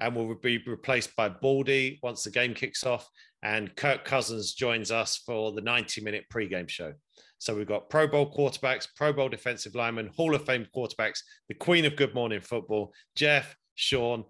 and 0.00 0.16
will 0.16 0.34
be 0.34 0.58
replaced 0.66 1.14
by 1.14 1.28
Baldy 1.28 2.00
once 2.02 2.24
the 2.24 2.30
game 2.32 2.54
kicks 2.54 2.84
off. 2.84 3.08
And 3.44 3.72
Kirk 3.76 4.04
Cousins 4.04 4.54
joins 4.54 4.90
us 4.90 5.18
for 5.18 5.52
the 5.52 5.62
90-minute 5.62 6.24
pre-game 6.28 6.66
show. 6.66 6.92
So 7.42 7.56
we've 7.56 7.66
got 7.66 7.90
Pro 7.90 8.06
Bowl 8.06 8.32
quarterbacks, 8.32 8.86
Pro 8.94 9.12
Bowl 9.12 9.28
defensive 9.28 9.74
linemen, 9.74 10.12
Hall 10.16 10.32
of 10.32 10.46
Fame 10.46 10.64
quarterbacks, 10.72 11.22
the 11.48 11.54
Queen 11.54 11.84
of 11.84 11.96
Good 11.96 12.14
Morning 12.14 12.40
Football, 12.40 12.92
Jeff, 13.16 13.56
Sean, 13.74 14.22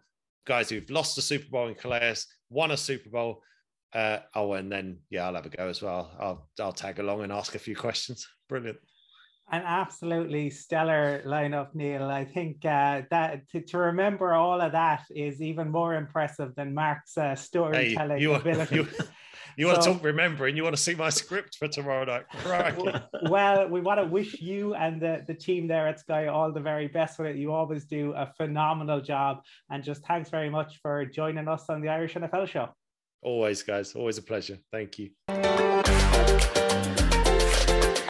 guys 0.47 0.71
who've 0.71 0.89
lost 0.89 1.19
a 1.19 1.21
Super 1.21 1.51
Bowl 1.51 1.69
in 1.69 1.75
Calais, 1.75 2.15
won 2.49 2.71
a 2.71 2.77
Super 2.79 3.11
Bowl. 3.11 3.43
Uh, 3.93 4.21
oh, 4.35 4.55
and 4.55 4.73
then 4.73 5.01
yeah, 5.11 5.27
I'll 5.27 5.35
have 5.35 5.45
a 5.45 5.51
go 5.51 5.69
as 5.69 5.83
well. 5.83 6.11
I'll 6.19 6.49
I'll 6.59 6.73
tag 6.73 7.01
along 7.01 7.23
and 7.23 7.31
ask 7.31 7.55
a 7.55 7.59
few 7.59 7.77
questions. 7.77 8.27
Brilliant. 8.49 8.79
An 9.51 9.63
absolutely 9.63 10.49
stellar 10.49 11.23
lineup, 11.27 11.75
Neil. 11.75 12.05
I 12.05 12.25
think 12.25 12.65
uh, 12.65 13.03
that 13.11 13.47
to, 13.51 13.61
to, 13.61 13.77
remember 13.77 14.33
all 14.33 14.59
of 14.63 14.73
that 14.73 15.05
is 15.15 15.43
even 15.43 15.71
more 15.71 15.97
impressive 15.97 16.55
than 16.55 16.73
Mark's 16.73 17.19
uh, 17.19 17.35
storytelling 17.35 18.17
hey, 18.17 18.23
you, 18.23 18.33
ability. 18.33 18.77
You, 18.77 18.89
you 19.57 19.67
want 19.67 19.83
so, 19.83 19.93
to 19.93 19.95
talk 19.95 20.05
remembering? 20.05 20.57
You 20.57 20.63
want 20.63 20.77
to 20.77 20.83
see 20.83 20.95
my 20.95 21.11
script 21.11 21.57
for 21.57 21.69
tomorrow 21.69 22.05
night? 22.05 22.25
well, 23.31 23.69
we 23.69 23.81
want 23.81 24.01
to 24.01 24.07
wish 24.07 24.41
you 24.41 24.75
and 24.75 25.01
the, 25.01 25.25
the 25.27 25.35
team 25.35 25.67
there 25.67 25.87
at 25.87 26.01
Sky 26.01 26.27
all 26.27 26.53
the 26.53 26.61
very 26.61 26.89
best 26.89 27.19
with 27.19 27.29
it. 27.29 27.37
You 27.37 27.53
always 27.53 27.85
do 27.85 28.13
a 28.13 28.33
phenomenal 28.37 29.01
job. 29.01 29.43
And 29.71 29.83
just 29.83 30.05
thanks 30.07 30.31
very 30.31 30.51
much 30.51 30.79
for 30.83 31.05
joining 31.05 31.49
us 31.49 31.65
on 31.69 31.81
the 31.81 31.89
Irish 31.89 32.15
NFL 32.15 32.49
show. 32.49 32.69
Always, 33.23 33.63
guys. 33.63 33.95
Always 33.95 34.19
a 34.19 34.23
pleasure. 34.23 34.59
Thank 34.73 34.99
you. 34.99 35.11